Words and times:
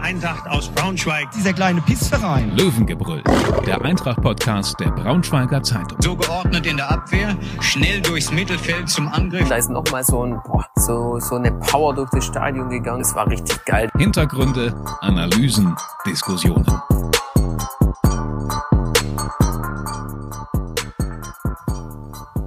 Eintracht 0.00 0.46
aus 0.48 0.68
Braunschweig. 0.68 1.30
Dieser 1.32 1.52
kleine 1.52 1.80
Pissverein. 1.80 2.56
Löwengebrüll, 2.56 3.22
der 3.66 3.82
Eintracht-Podcast 3.82 4.78
der 4.80 4.90
Braunschweiger 4.90 5.62
Zeitung. 5.62 5.98
So 6.00 6.16
geordnet 6.16 6.66
in 6.66 6.76
der 6.76 6.90
Abwehr, 6.90 7.36
schnell 7.60 8.00
durchs 8.00 8.30
Mittelfeld 8.30 8.88
zum 8.88 9.08
Angriff. 9.08 9.48
Da 9.48 9.56
ist 9.56 9.70
nochmal 9.70 10.04
so, 10.04 10.22
ein, 10.24 10.40
boah, 10.44 10.66
so, 10.76 11.18
so 11.20 11.36
eine 11.36 11.52
Power 11.52 11.94
durch 11.94 12.10
das 12.10 12.24
Stadion 12.24 12.68
gegangen. 12.68 13.02
Es 13.02 13.14
war 13.14 13.26
richtig 13.28 13.64
geil. 13.64 13.90
Hintergründe, 13.96 14.74
Analysen, 15.00 15.74
Diskussionen. 16.06 16.66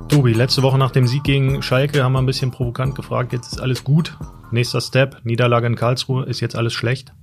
Tobi, 0.09 0.34
letzte 0.34 0.63
Woche 0.63 0.77
nach 0.77 0.91
dem 0.91 1.07
Sieg 1.07 1.23
gegen 1.23 1.61
Schalke 1.61 2.04
haben 2.04 2.13
wir 2.13 2.20
ein 2.20 2.25
bisschen 2.25 2.52
provokant 2.52 2.95
gefragt, 2.95 3.31
jetzt 3.31 3.54
ist 3.54 3.61
alles 3.61 3.84
gut. 3.84 4.18
Nächster 4.52 4.81
Step, 4.81 5.21
Niederlage 5.23 5.68
in 5.68 5.75
Karlsruhe, 5.75 6.25
ist 6.25 6.39
jetzt 6.39 6.55
alles 6.55 6.73
schlecht? 6.73 7.13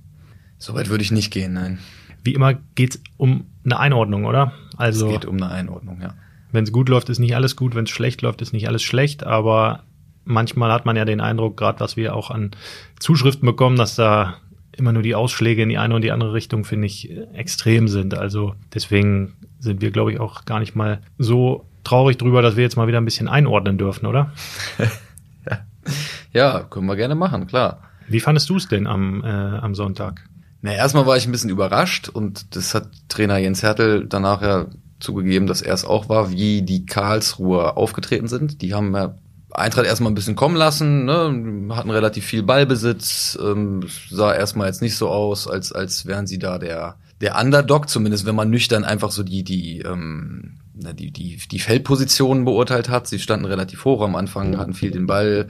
Soweit 0.57 0.89
würde 0.89 1.03
ich 1.03 1.11
nicht 1.11 1.31
gehen, 1.31 1.53
nein. 1.53 1.79
Wie 2.23 2.33
immer 2.33 2.55
geht's 2.75 3.01
um 3.17 3.45
eine 3.63 3.79
Einordnung, 3.79 4.25
oder? 4.25 4.53
Also, 4.75 5.07
es 5.07 5.13
geht 5.13 5.25
um 5.25 5.35
eine 5.35 5.49
Einordnung, 5.49 6.01
ja. 6.01 6.13
Wenn 6.51 6.63
es 6.63 6.71
gut 6.71 6.89
läuft, 6.89 7.09
ist 7.09 7.19
nicht 7.19 7.35
alles 7.35 7.55
gut, 7.55 7.75
wenn 7.75 7.83
es 7.85 7.89
schlecht 7.89 8.21
läuft, 8.21 8.41
ist 8.41 8.53
nicht 8.53 8.67
alles 8.67 8.83
schlecht, 8.83 9.23
aber 9.23 9.83
manchmal 10.25 10.71
hat 10.71 10.85
man 10.85 10.95
ja 10.95 11.05
den 11.05 11.21
Eindruck, 11.21 11.57
gerade 11.57 11.79
was 11.79 11.97
wir 11.97 12.15
auch 12.15 12.31
an 12.31 12.51
Zuschriften 12.99 13.45
bekommen, 13.45 13.77
dass 13.77 13.95
da 13.95 14.37
immer 14.77 14.93
nur 14.93 15.01
die 15.01 15.15
Ausschläge 15.15 15.63
in 15.63 15.69
die 15.69 15.77
eine 15.77 15.95
und 15.95 16.03
die 16.03 16.11
andere 16.11 16.33
Richtung, 16.33 16.63
finde 16.63 16.87
ich, 16.87 17.09
extrem 17.33 17.87
sind. 17.87 18.13
Also 18.13 18.55
deswegen 18.73 19.33
sind 19.59 19.81
wir, 19.81 19.91
glaube 19.91 20.11
ich, 20.11 20.19
auch 20.19 20.45
gar 20.45 20.59
nicht 20.59 20.75
mal 20.75 21.01
so 21.17 21.65
traurig 21.83 22.17
drüber, 22.17 22.41
dass 22.41 22.55
wir 22.55 22.63
jetzt 22.63 22.77
mal 22.77 22.87
wieder 22.87 22.99
ein 22.99 23.05
bisschen 23.05 23.27
einordnen 23.27 23.77
dürfen, 23.77 24.05
oder? 24.05 24.33
ja, 26.33 26.63
können 26.63 26.85
wir 26.85 26.95
gerne 26.95 27.15
machen, 27.15 27.47
klar. 27.47 27.81
Wie 28.07 28.19
fandest 28.19 28.49
du 28.49 28.57
es 28.57 28.67
denn 28.67 28.87
am, 28.87 29.23
äh, 29.23 29.27
am 29.27 29.73
Sonntag? 29.73 30.23
Na, 30.61 30.73
erstmal 30.73 31.05
war 31.05 31.17
ich 31.17 31.27
ein 31.27 31.31
bisschen 31.31 31.49
überrascht 31.49 32.09
und 32.09 32.55
das 32.55 32.73
hat 32.73 32.89
Trainer 33.09 33.37
Jens 33.37 33.63
Hertel 33.63 34.05
danach 34.07 34.41
ja 34.41 34.65
zugegeben, 34.99 35.47
dass 35.47 35.61
er 35.61 35.73
es 35.73 35.85
auch 35.85 36.09
war, 36.09 36.31
wie 36.31 36.63
die 36.63 36.85
Karlsruher 36.85 37.77
aufgetreten 37.77 38.27
sind. 38.27 38.61
Die 38.61 38.73
haben 38.73 38.95
ja 38.95 39.15
Eintracht 39.51 39.85
erstmal 39.85 40.11
ein 40.11 40.15
bisschen 40.15 40.35
kommen 40.35 40.55
lassen, 40.55 41.05
ne, 41.05 41.75
hatten 41.75 41.89
relativ 41.89 42.25
viel 42.25 42.43
Ballbesitz, 42.43 43.37
ähm, 43.41 43.81
sah 44.09 44.33
erstmal 44.33 44.67
jetzt 44.67 44.81
nicht 44.81 44.95
so 44.95 45.09
aus, 45.09 45.47
als, 45.47 45.71
als 45.71 46.05
wären 46.05 46.27
sie 46.27 46.37
da 46.37 46.57
der, 46.59 46.95
der 47.21 47.39
Underdog, 47.39 47.89
zumindest 47.89 48.25
wenn 48.25 48.35
man 48.35 48.49
nüchtern 48.49 48.83
einfach 48.83 49.11
so 49.11 49.23
die, 49.23 49.43
die, 49.43 49.79
ähm, 49.79 50.57
die, 50.73 51.11
die, 51.11 51.37
die 51.49 51.59
Feldpositionen 51.59 52.45
beurteilt 52.45 52.89
hat. 52.89 53.07
Sie 53.07 53.19
standen 53.19 53.45
relativ 53.45 53.85
hoch 53.85 54.01
am 54.01 54.15
Anfang, 54.15 54.57
hatten 54.57 54.73
viel 54.73 54.91
den 54.91 55.07
Ball. 55.07 55.47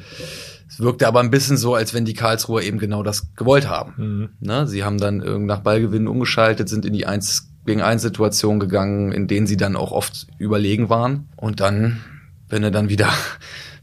Es 0.70 0.80
wirkte 0.80 1.08
aber 1.08 1.22
ein 1.22 1.32
bisschen 1.32 1.58
so, 1.58 1.76
als 1.76 1.94
wenn 1.94 2.06
die 2.06 2.14
Karlsruher 2.14 2.62
eben 2.62 2.78
genau 2.78 3.04
das 3.04 3.34
gewollt 3.36 3.68
haben. 3.68 3.94
Mhm. 3.98 4.30
Ne? 4.40 4.68
Sie 4.68 4.84
haben 4.84 4.98
dann 4.98 5.46
nach 5.46 5.60
Ballgewinnen 5.60 6.08
umgeschaltet, 6.08 6.70
sind 6.70 6.86
in 6.86 6.94
die 6.94 7.06
1 7.06 7.50
gegen 7.66 7.82
1 7.82 8.02
Situation 8.02 8.60
gegangen, 8.60 9.12
in 9.12 9.28
denen 9.28 9.48
sie 9.48 9.58
dann 9.58 9.76
auch 9.76 9.92
oft 9.92 10.28
überlegen 10.38 10.90
waren. 10.90 11.30
Und 11.36 11.60
dann, 11.60 12.02
wenn 12.50 12.64
er 12.64 12.72
dann 12.72 12.90
wieder 12.90 13.10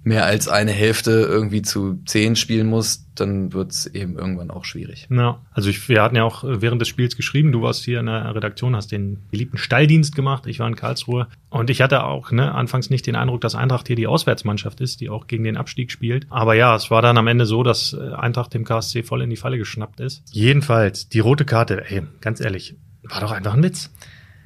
mehr 0.05 0.27
als 0.27 0.49
eine 0.49 0.71
Hälfte 0.71 1.11
irgendwie 1.11 1.63
zu 1.63 1.99
zehn 2.05 2.37
spielen 2.37 2.67
muss, 2.67 3.07
dann 3.15 3.53
wird's 3.53 3.87
eben 3.87 4.19
irgendwann 4.19 4.51
auch 4.51 4.65
schwierig. 4.65 5.09
Ja, 5.11 5.41
also 5.53 5.71
ich, 5.71 5.89
wir 5.89 6.03
hatten 6.03 6.17
ja 6.17 6.25
auch 6.25 6.45
während 6.47 6.81
des 6.81 6.89
Spiels 6.89 7.17
geschrieben, 7.17 7.53
du 7.53 7.63
warst 7.63 7.85
hier 7.85 8.01
in 8.01 8.07
der 8.07 8.35
Redaktion, 8.35 8.77
hast 8.77 8.93
den 8.93 9.21
geliebten 9.31 9.57
Stalldienst 9.57 10.15
gemacht, 10.15 10.47
ich 10.47 10.59
war 10.59 10.69
in 10.69 10.77
Karlsruhe 10.77 11.29
und 11.49 11.71
ich 11.71 11.81
hatte 11.81 12.05
auch 12.05 12.31
ne, 12.31 12.53
anfangs 12.53 12.91
nicht 12.91 13.07
den 13.07 13.17
Eindruck, 13.17 13.41
dass 13.41 13.55
Eintracht 13.55 13.87
hier 13.87 13.97
die 13.97 14.07
Auswärtsmannschaft 14.07 14.81
ist, 14.81 15.01
die 15.01 15.09
auch 15.09 15.27
gegen 15.27 15.45
den 15.45 15.57
Abstieg 15.57 15.91
spielt. 15.91 16.27
Aber 16.29 16.55
ja, 16.55 16.77
es 16.77 16.91
war 16.91 17.01
dann 17.01 17.17
am 17.17 17.27
Ende 17.27 17.47
so, 17.47 17.63
dass 17.63 17.95
äh, 17.95 18.13
Eintracht 18.13 18.53
dem 18.53 18.65
KSC 18.65 19.03
voll 19.05 19.23
in 19.23 19.31
die 19.31 19.37
Falle 19.37 19.57
geschnappt 19.57 20.01
ist. 20.01 20.23
Jedenfalls, 20.33 21.09
die 21.09 21.21
rote 21.21 21.47
Karte, 21.47 21.83
ey, 21.89 22.03
ganz 22.21 22.41
ehrlich, 22.41 22.77
war 23.05 23.21
doch 23.21 23.33
einfach 23.33 23.55
ein 23.55 23.63
Witz. 23.63 23.91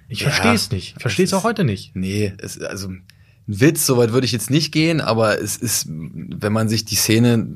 Ich 0.09 0.21
ja, 0.21 0.31
verstehe 0.31 0.55
es 0.55 0.71
nicht. 0.71 0.95
Ich 0.97 1.03
verstehe 1.03 1.25
es 1.25 1.35
auch 1.35 1.45
heute 1.45 1.65
nicht. 1.65 1.95
Nee, 1.95 2.33
es, 2.39 2.61
also 2.61 2.91
Witz, 3.51 3.87
soweit 3.87 4.13
würde 4.13 4.27
ich 4.27 4.33
jetzt 4.33 4.51
nicht 4.51 4.73
gehen, 4.73 5.01
aber 5.01 5.41
es 5.41 5.57
ist, 5.57 5.87
wenn 5.89 6.53
man 6.53 6.69
sich 6.69 6.85
die 6.85 6.97
Szene 6.97 7.49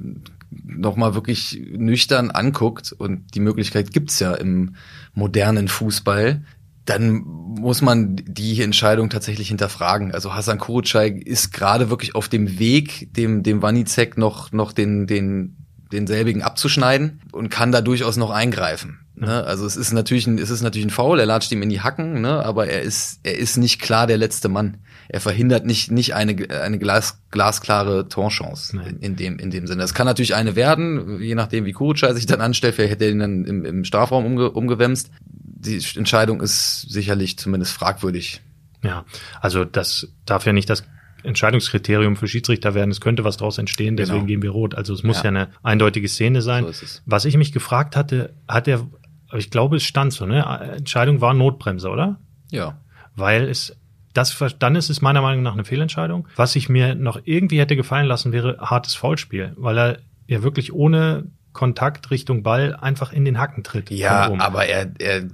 nochmal 0.50 1.14
wirklich 1.14 1.62
nüchtern 1.70 2.30
anguckt 2.30 2.92
und 2.92 3.34
die 3.34 3.40
Möglichkeit 3.40 3.92
gibt's 3.92 4.18
ja 4.18 4.32
im 4.32 4.74
modernen 5.14 5.68
Fußball, 5.68 6.42
dann 6.86 7.22
muss 7.24 7.82
man 7.82 8.16
die 8.16 8.62
Entscheidung 8.62 9.10
tatsächlich 9.10 9.48
hinterfragen. 9.48 10.12
Also 10.12 10.34
Hassan 10.34 10.58
Kurucay 10.58 11.10
ist 11.10 11.52
gerade 11.52 11.90
wirklich 11.90 12.14
auf 12.14 12.28
dem 12.28 12.58
Weg, 12.58 13.12
dem, 13.14 13.42
dem 13.42 13.60
Wanizek 13.60 14.16
noch, 14.16 14.50
noch 14.50 14.72
den, 14.72 15.06
den, 15.06 15.56
denselbigen 15.92 16.42
abzuschneiden 16.42 17.20
und 17.32 17.50
kann 17.50 17.72
da 17.72 17.80
durchaus 17.80 18.16
noch 18.16 18.30
eingreifen. 18.30 19.00
Ne? 19.14 19.44
Also 19.44 19.66
es 19.66 19.76
ist 19.76 19.92
natürlich 19.92 20.26
ein, 20.26 20.38
es 20.38 20.50
ist 20.50 20.62
natürlich 20.62 20.86
ein 20.86 20.90
Foul, 20.90 21.20
er 21.20 21.26
latscht 21.26 21.52
ihm 21.52 21.62
in 21.62 21.68
die 21.68 21.80
Hacken, 21.80 22.20
ne? 22.20 22.44
aber 22.44 22.66
er 22.66 22.82
ist, 22.82 23.20
er 23.22 23.36
ist 23.36 23.56
nicht 23.56 23.80
klar 23.80 24.06
der 24.06 24.18
letzte 24.18 24.48
Mann 24.48 24.78
er 25.12 25.20
verhindert 25.20 25.66
nicht, 25.66 25.90
nicht 25.90 26.14
eine, 26.14 26.34
eine 26.50 26.78
glas, 26.78 27.18
glasklare 27.30 28.08
Torchance 28.08 28.74
in, 28.74 28.98
in, 29.00 29.16
dem, 29.16 29.38
in 29.38 29.50
dem 29.50 29.66
Sinne. 29.66 29.82
Das 29.82 29.92
kann 29.92 30.06
natürlich 30.06 30.34
eine 30.34 30.56
werden, 30.56 31.20
je 31.20 31.34
nachdem, 31.34 31.66
wie 31.66 31.72
Kurucay 31.72 32.14
sich 32.14 32.24
dann 32.24 32.40
anstellt, 32.40 32.74
vielleicht 32.74 32.92
hätte 32.92 33.04
er 33.04 33.10
ihn 33.10 33.18
dann 33.18 33.44
im, 33.44 33.64
im 33.66 33.84
Strafraum 33.84 34.24
umge, 34.24 34.50
umgewämst. 34.50 35.10
Die 35.24 35.82
Entscheidung 35.96 36.40
ist 36.40 36.86
sicherlich 36.88 37.38
zumindest 37.38 37.74
fragwürdig. 37.74 38.40
Ja, 38.82 39.04
also 39.42 39.66
das 39.66 40.08
darf 40.24 40.46
ja 40.46 40.54
nicht 40.54 40.70
das 40.70 40.82
Entscheidungskriterium 41.22 42.16
für 42.16 42.28
Schiedsrichter 42.28 42.74
werden. 42.74 42.90
Es 42.90 43.00
könnte 43.00 43.24
was 43.24 43.36
daraus 43.36 43.58
entstehen, 43.58 43.96
deswegen 43.96 44.20
genau. 44.20 44.26
gehen 44.26 44.42
wir 44.42 44.50
rot. 44.50 44.74
Also 44.74 44.94
es 44.94 45.02
muss 45.02 45.18
ja. 45.18 45.24
ja 45.24 45.28
eine 45.30 45.48
eindeutige 45.62 46.08
Szene 46.08 46.42
sein. 46.42 46.66
So 46.70 46.86
was 47.06 47.24
ich 47.24 47.36
mich 47.36 47.52
gefragt 47.52 47.96
hatte, 47.96 48.34
hat 48.48 48.68
er, 48.68 48.86
ich 49.32 49.50
glaube, 49.50 49.76
es 49.76 49.84
stand 49.84 50.12
so, 50.12 50.26
ne? 50.26 50.44
Entscheidung 50.76 51.20
war 51.20 51.34
Notbremse, 51.34 51.88
oder? 51.88 52.18
Ja. 52.50 52.78
Weil 53.14 53.48
es 53.48 53.76
das, 54.12 54.36
dann 54.58 54.76
ist 54.76 54.90
es 54.90 55.00
meiner 55.00 55.22
Meinung 55.22 55.42
nach 55.42 55.54
eine 55.54 55.64
Fehlentscheidung. 55.64 56.28
Was 56.36 56.54
ich 56.56 56.68
mir 56.68 56.94
noch 56.94 57.20
irgendwie 57.24 57.60
hätte 57.60 57.76
gefallen 57.76 58.06
lassen, 58.06 58.32
wäre 58.32 58.58
hartes 58.58 58.94
Foulspiel, 58.94 59.52
weil 59.56 59.78
er 59.78 59.98
ja 60.26 60.42
wirklich 60.42 60.72
ohne 60.72 61.24
Kontakt 61.52 62.10
Richtung 62.10 62.42
Ball 62.42 62.74
einfach 62.74 63.12
in 63.12 63.24
den 63.24 63.38
Hacken 63.38 63.62
tritt. 63.62 63.90
Ja, 63.90 64.32
aber 64.38 64.66
er, 64.66 64.90
er 64.98 65.28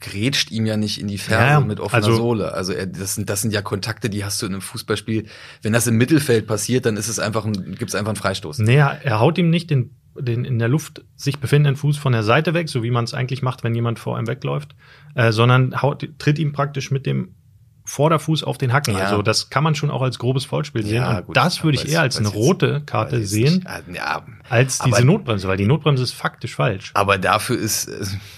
grätscht 0.00 0.50
ihm 0.50 0.66
ja 0.66 0.76
nicht 0.76 1.00
in 1.00 1.08
die 1.08 1.18
Ferse 1.18 1.46
ja, 1.46 1.60
mit 1.60 1.80
offener 1.80 2.04
also, 2.04 2.14
Sohle. 2.14 2.52
Also 2.52 2.72
er, 2.72 2.86
das, 2.86 3.14
sind, 3.14 3.30
das 3.30 3.42
sind 3.42 3.52
ja 3.52 3.62
Kontakte, 3.62 4.10
die 4.10 4.24
hast 4.24 4.42
du 4.42 4.46
in 4.46 4.52
einem 4.52 4.60
Fußballspiel. 4.60 5.26
Wenn 5.62 5.72
das 5.72 5.86
im 5.86 5.96
Mittelfeld 5.96 6.46
passiert, 6.46 6.86
dann 6.86 6.96
ist 6.96 7.08
es 7.08 7.18
einfach 7.18 7.44
ein, 7.44 7.74
gibt's 7.76 7.94
einfach 7.94 8.10
einen 8.10 8.16
Freistoß. 8.16 8.58
Naja, 8.58 8.96
er 9.02 9.20
haut 9.20 9.38
ihm 9.38 9.48
nicht 9.48 9.70
den, 9.70 9.96
den 10.18 10.44
in 10.44 10.58
der 10.58 10.68
Luft 10.68 11.04
sich 11.16 11.38
befindenden 11.38 11.76
Fuß 11.76 11.96
von 11.96 12.12
der 12.12 12.22
Seite 12.22 12.52
weg, 12.52 12.68
so 12.68 12.82
wie 12.82 12.90
man 12.90 13.04
es 13.04 13.14
eigentlich 13.14 13.42
macht, 13.42 13.64
wenn 13.64 13.74
jemand 13.74 13.98
vor 13.98 14.18
ihm 14.18 14.26
wegläuft, 14.26 14.74
äh, 15.14 15.32
sondern 15.32 15.80
haut, 15.80 16.06
tritt 16.18 16.38
ihm 16.38 16.52
praktisch 16.52 16.90
mit 16.90 17.06
dem 17.06 17.34
Vorderfuß 17.84 18.44
auf 18.44 18.58
den 18.58 18.72
Hacken. 18.72 18.94
Ja. 18.94 19.04
Also 19.04 19.22
das 19.22 19.50
kann 19.50 19.64
man 19.64 19.74
schon 19.74 19.90
auch 19.90 20.02
als 20.02 20.18
grobes 20.18 20.44
Foulspiel 20.44 20.84
sehen. 20.84 20.94
Ja, 20.96 21.18
und 21.18 21.26
gut, 21.26 21.36
das 21.36 21.64
würde 21.64 21.78
ich 21.78 21.90
eher 21.90 22.00
als 22.00 22.16
eine 22.16 22.28
rote 22.28 22.82
Karte 22.86 23.24
sehen, 23.26 23.66
ja, 23.92 24.24
als 24.48 24.78
diese 24.78 25.04
Notbremse, 25.04 25.48
weil 25.48 25.56
die 25.56 25.66
Notbremse 25.66 26.02
ist 26.02 26.12
faktisch 26.12 26.54
falsch. 26.54 26.92
Aber 26.94 27.18
dafür 27.18 27.58
ist, 27.58 27.90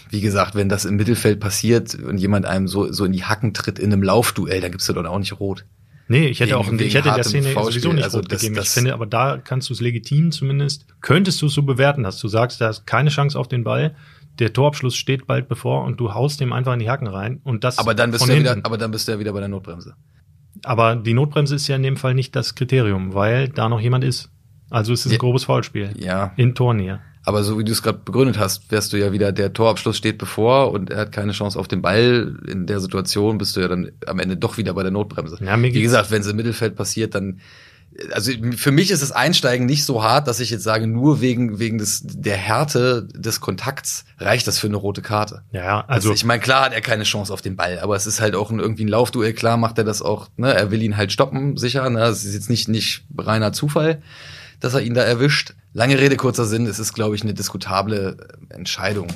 wie 0.09 0.23
gesagt, 0.23 0.55
wenn 0.55 0.69
das 0.69 0.87
im 0.87 0.97
Mittelfeld 0.97 1.41
passiert 1.41 1.95
und 1.95 2.19
jemand 2.19 2.47
einem 2.47 2.69
so, 2.69 2.91
so 2.91 3.05
in 3.05 3.13
die 3.13 3.25
Hacken 3.25 3.53
tritt 3.53 3.79
in 3.79 3.93
einem 3.93 4.03
Laufduell, 4.03 4.61
dann 4.61 4.71
gibst 4.71 4.89
du 4.89 4.95
doch 4.95 5.05
auch 5.05 5.19
nicht 5.19 5.39
rot. 5.39 5.65
Nee, 6.07 6.27
ich 6.27 6.41
hätte 6.41 6.59
wegen, 6.59 6.61
auch, 6.61 6.73
ich 6.73 6.95
hätte 6.95 7.13
der 7.13 7.25
Szene 7.25 7.53
sowieso 7.53 7.93
nicht 7.93 8.05
also 8.05 8.19
rot 8.19 8.31
das, 8.31 8.41
gegeben. 8.41 8.57
Das, 8.57 8.67
ich 8.67 8.71
finde, 8.73 8.93
aber 8.93 9.07
da 9.07 9.39
kannst 9.39 9.71
du 9.71 9.75
es 9.75 9.81
legitim 9.81 10.33
zumindest, 10.33 10.87
könntest 11.01 11.41
du 11.41 11.47
es 11.47 11.55
so 11.55 11.63
bewerten, 11.63 12.03
dass 12.03 12.19
du 12.19 12.29
sagst, 12.29 12.61
da 12.61 12.69
ist 12.69 12.87
keine 12.87 13.11
Chance 13.11 13.39
auf 13.39 13.49
den 13.49 13.65
Ball 13.65 13.95
der 14.39 14.53
Torabschluss 14.53 14.97
steht 14.97 15.27
bald 15.27 15.49
bevor 15.49 15.85
und 15.85 16.01
du 16.01 16.15
haust 16.15 16.41
dem 16.41 16.53
einfach 16.53 16.73
in 16.73 16.79
die 16.81 16.91
Hacken 16.91 17.07
rein 17.07 17.41
und 17.45 17.65
das 17.65 17.79
aber 17.79 17.95
dann 17.95 18.11
bist 18.11 18.27
du 18.27 18.33
ja 18.33 18.39
wieder, 18.39 18.57
aber 18.63 18.79
dann 18.79 18.91
bist 18.91 19.09
du 19.09 19.13
ja 19.13 19.19
wieder 19.19 19.33
bei 19.33 19.41
der 19.41 19.49
Notbremse. 19.49 19.95
Aber 20.63 20.97
die 20.97 21.15
Notbremse 21.15 21.55
ist 21.55 21.69
ja 21.69 21.77
in 21.77 21.83
dem 21.83 21.97
Fall 21.97 22.15
nicht 22.15 22.35
das 22.35 22.55
Kriterium, 22.55 23.15
weil 23.15 23.49
da 23.49 23.69
noch 23.69 23.81
jemand 23.81 24.05
ist. 24.05 24.31
Also 24.71 24.93
es 24.93 25.01
ist 25.01 25.07
ein 25.07 25.13
ja, 25.13 25.19
grobes 25.19 25.45
Foulspiel. 25.45 25.91
Ja. 25.99 26.33
In 26.37 26.55
Tornähe. 26.55 27.01
Aber 27.27 27.43
so 27.43 27.59
wie 27.59 27.65
du 27.65 27.73
es 27.73 27.83
gerade 27.83 28.01
begründet 28.05 28.39
hast, 28.39 28.71
wärst 28.71 28.93
du 28.93 28.99
ja 28.99 29.13
wieder, 29.13 29.33
der 29.33 29.53
Torabschluss 29.53 29.97
steht 29.97 30.19
bevor 30.19 30.73
und 30.73 30.91
er 30.91 30.99
hat 30.99 31.13
keine 31.13 31.33
Chance 31.33 31.59
auf 31.59 31.69
den 31.69 31.81
Ball. 31.81 32.37
In 32.47 32.67
der 32.67 32.81
Situation 32.81 33.39
bist 33.39 33.57
du 33.57 33.61
ja 33.61 33.69
dann 33.69 33.91
am 34.07 34.19
Ende 34.19 34.37
doch 34.37 34.59
wieder 34.59 34.75
bei 34.75 34.83
der 34.83 34.93
Notbremse. 34.93 35.39
Ja, 35.43 35.61
wie 35.61 35.71
gesagt, 35.71 36.11
wenn 36.11 36.21
es 36.21 36.27
im 36.27 36.37
Mittelfeld 36.37 36.77
passiert, 36.77 37.15
dann 37.15 37.41
also 38.13 38.33
für 38.57 38.73
mich 38.73 38.91
ist 38.91 39.03
das 39.03 39.13
Einsteigen 39.13 39.67
nicht 39.67 39.85
so 39.85 40.03
hart, 40.03 40.27
dass 40.27 40.41
ich 40.41 40.51
jetzt 40.51 40.65
sage, 40.65 40.87
nur 40.87 41.21
wegen 41.21 41.59
wegen 41.59 41.79
des 41.79 42.03
der 42.05 42.37
Härte 42.37 43.07
des 43.15 43.41
Kontakts 43.41 44.05
reicht 44.19 44.47
das 44.47 44.59
für 44.59 44.67
eine 44.67 44.77
rote 44.77 45.03
Karte. 45.03 45.43
Ja, 45.53 45.81
also, 45.81 46.11
also 46.11 46.13
ich 46.13 46.25
meine, 46.25 46.41
klar 46.41 46.67
hat 46.67 46.73
er 46.73 46.81
keine 46.81 47.05
Chance 47.05 47.33
auf 47.33 47.43
den 47.43 47.57
Ball, 47.57 47.79
aber 47.79 47.97
es 47.97 48.07
ist 48.07 48.21
halt 48.21 48.35
auch 48.35 48.51
ein, 48.51 48.59
irgendwie 48.59 48.85
ein 48.85 48.89
Laufduell. 48.89 49.33
Klar 49.33 49.57
macht 49.57 49.79
er 49.79 49.85
das 49.85 50.03
auch. 50.03 50.29
Ne, 50.37 50.53
er 50.53 50.71
will 50.71 50.83
ihn 50.83 50.97
halt 50.97 51.13
stoppen, 51.13 51.57
sicher. 51.57 51.89
Ne, 51.91 52.05
es 52.05 52.25
ist 52.25 52.35
jetzt 52.35 52.51
nicht 52.51 52.69
nicht 52.69 53.05
reiner 53.17 53.53
Zufall, 53.53 54.03
dass 54.61 54.75
er 54.75 54.81
ihn 54.81 54.95
da 54.95 55.03
erwischt. 55.03 55.55
Lange 55.73 55.99
Rede 55.99 56.17
kurzer 56.17 56.47
Sinn, 56.47 56.67
es 56.67 56.79
ist 56.79 56.95
glaube 56.95 57.17
ich 57.17 57.23
eine 57.23 57.35
diskutable 57.35 58.17
Entscheidung. 58.49 59.09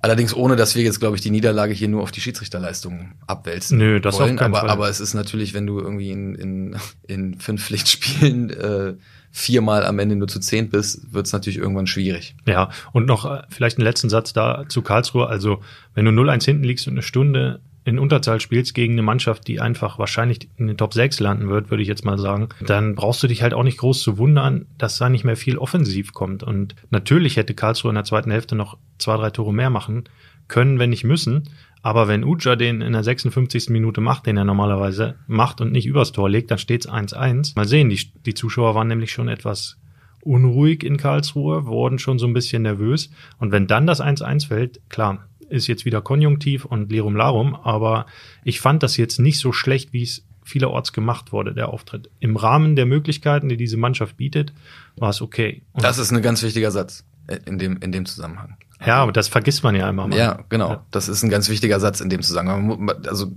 Allerdings 0.00 0.34
ohne, 0.34 0.54
dass 0.54 0.76
wir 0.76 0.84
jetzt, 0.84 1.00
glaube 1.00 1.16
ich, 1.16 1.22
die 1.22 1.30
Niederlage 1.30 1.72
hier 1.74 1.88
nur 1.88 2.02
auf 2.02 2.12
die 2.12 2.20
Schiedsrichterleistung 2.20 3.12
abwälzen 3.26 3.78
Nö, 3.78 4.00
das 4.00 4.18
wollen. 4.18 4.34
Auf 4.34 4.38
keinen 4.38 4.54
aber, 4.54 4.60
Fall. 4.60 4.70
aber 4.70 4.88
es 4.88 5.00
ist 5.00 5.14
natürlich, 5.14 5.54
wenn 5.54 5.66
du 5.66 5.80
irgendwie 5.80 6.12
in, 6.12 6.34
in, 6.36 6.76
in 7.08 7.40
fünf 7.40 7.64
Pflichtspielen 7.64 8.50
äh, 8.50 8.94
viermal 9.32 9.84
am 9.84 9.98
Ende 9.98 10.14
nur 10.14 10.28
zu 10.28 10.38
zehn 10.38 10.68
bist, 10.68 11.12
wird 11.12 11.26
es 11.26 11.32
natürlich 11.32 11.58
irgendwann 11.58 11.88
schwierig. 11.88 12.36
Ja, 12.46 12.70
und 12.92 13.06
noch 13.06 13.24
äh, 13.24 13.42
vielleicht 13.48 13.78
einen 13.78 13.84
letzten 13.84 14.08
Satz 14.08 14.32
da 14.32 14.64
zu 14.68 14.82
Karlsruhe. 14.82 15.26
Also, 15.26 15.62
wenn 15.94 16.04
du 16.04 16.12
0-1 16.12 16.44
hinten 16.44 16.64
liegst 16.64 16.86
und 16.86 16.94
eine 16.94 17.02
Stunde 17.02 17.60
in 17.88 17.98
Unterzahl 17.98 18.40
spielst 18.40 18.74
gegen 18.74 18.92
eine 18.92 19.02
Mannschaft, 19.02 19.48
die 19.48 19.60
einfach 19.60 19.98
wahrscheinlich 19.98 20.48
in 20.56 20.66
den 20.66 20.76
Top 20.76 20.92
6 20.92 21.20
landen 21.20 21.48
wird, 21.48 21.70
würde 21.70 21.82
ich 21.82 21.88
jetzt 21.88 22.04
mal 22.04 22.18
sagen, 22.18 22.50
dann 22.60 22.94
brauchst 22.94 23.22
du 23.22 23.26
dich 23.26 23.42
halt 23.42 23.54
auch 23.54 23.62
nicht 23.62 23.78
groß 23.78 24.02
zu 24.02 24.18
wundern, 24.18 24.66
dass 24.76 24.98
da 24.98 25.08
nicht 25.08 25.24
mehr 25.24 25.36
viel 25.36 25.58
offensiv 25.58 26.12
kommt. 26.12 26.42
Und 26.42 26.74
natürlich 26.90 27.36
hätte 27.36 27.54
Karlsruhe 27.54 27.90
in 27.90 27.96
der 27.96 28.04
zweiten 28.04 28.30
Hälfte 28.30 28.54
noch 28.54 28.76
zwei, 28.98 29.16
drei 29.16 29.30
Tore 29.30 29.54
mehr 29.54 29.70
machen 29.70 30.04
können, 30.48 30.78
wenn 30.78 30.90
nicht 30.90 31.04
müssen. 31.04 31.48
Aber 31.80 32.08
wenn 32.08 32.24
Uja 32.24 32.56
den 32.56 32.80
in 32.80 32.92
der 32.92 33.04
56. 33.04 33.70
Minute 33.70 34.00
macht, 34.00 34.26
den 34.26 34.36
er 34.36 34.44
normalerweise 34.44 35.14
macht 35.26 35.60
und 35.60 35.72
nicht 35.72 35.86
übers 35.86 36.12
Tor 36.12 36.28
legt, 36.28 36.50
dann 36.50 36.58
steht's 36.58 36.88
1-1. 36.88 37.52
Mal 37.56 37.68
sehen, 37.68 37.88
die, 37.88 38.00
die 38.26 38.34
Zuschauer 38.34 38.74
waren 38.74 38.88
nämlich 38.88 39.12
schon 39.12 39.28
etwas 39.28 39.78
unruhig 40.20 40.82
in 40.82 40.96
Karlsruhe, 40.96 41.66
wurden 41.66 41.98
schon 41.98 42.18
so 42.18 42.26
ein 42.26 42.34
bisschen 42.34 42.62
nervös. 42.62 43.10
Und 43.38 43.52
wenn 43.52 43.66
dann 43.66 43.86
das 43.86 44.02
1-1 44.02 44.48
fällt, 44.48 44.80
klar, 44.90 45.28
ist 45.48 45.66
jetzt 45.66 45.84
wieder 45.84 46.00
Konjunktiv 46.00 46.64
und 46.64 46.90
Lirum 46.90 47.16
Larum, 47.16 47.54
aber 47.54 48.06
ich 48.44 48.60
fand 48.60 48.82
das 48.82 48.96
jetzt 48.96 49.18
nicht 49.18 49.38
so 49.38 49.52
schlecht, 49.52 49.92
wie 49.92 50.02
es 50.02 50.24
vielerorts 50.44 50.92
gemacht 50.92 51.32
wurde, 51.32 51.52
der 51.54 51.68
Auftritt. 51.68 52.10
Im 52.20 52.36
Rahmen 52.36 52.74
der 52.74 52.86
Möglichkeiten, 52.86 53.48
die 53.48 53.56
diese 53.56 53.76
Mannschaft 53.76 54.16
bietet, 54.16 54.52
war 54.96 55.10
es 55.10 55.20
okay. 55.20 55.62
Und 55.72 55.84
Das 55.84 55.98
ist 55.98 56.10
ein 56.10 56.22
ganz 56.22 56.42
wichtiger 56.42 56.70
Satz 56.70 57.04
in 57.44 57.58
dem, 57.58 57.76
in 57.78 57.92
dem 57.92 58.06
Zusammenhang. 58.06 58.56
ja, 58.86 58.96
aber 59.02 59.12
das 59.12 59.28
vergisst 59.28 59.62
man 59.62 59.74
ja 59.74 59.88
immer 59.90 60.08
mal. 60.08 60.16
Ja, 60.16 60.44
genau. 60.48 60.70
Ja. 60.70 60.86
Das 60.90 61.08
ist 61.08 61.22
ein 61.22 61.28
ganz 61.28 61.50
wichtiger 61.50 61.78
Satz 61.80 62.00
in 62.00 62.08
dem 62.08 62.22
Zusammenhang. 62.22 62.90
Also 63.06 63.30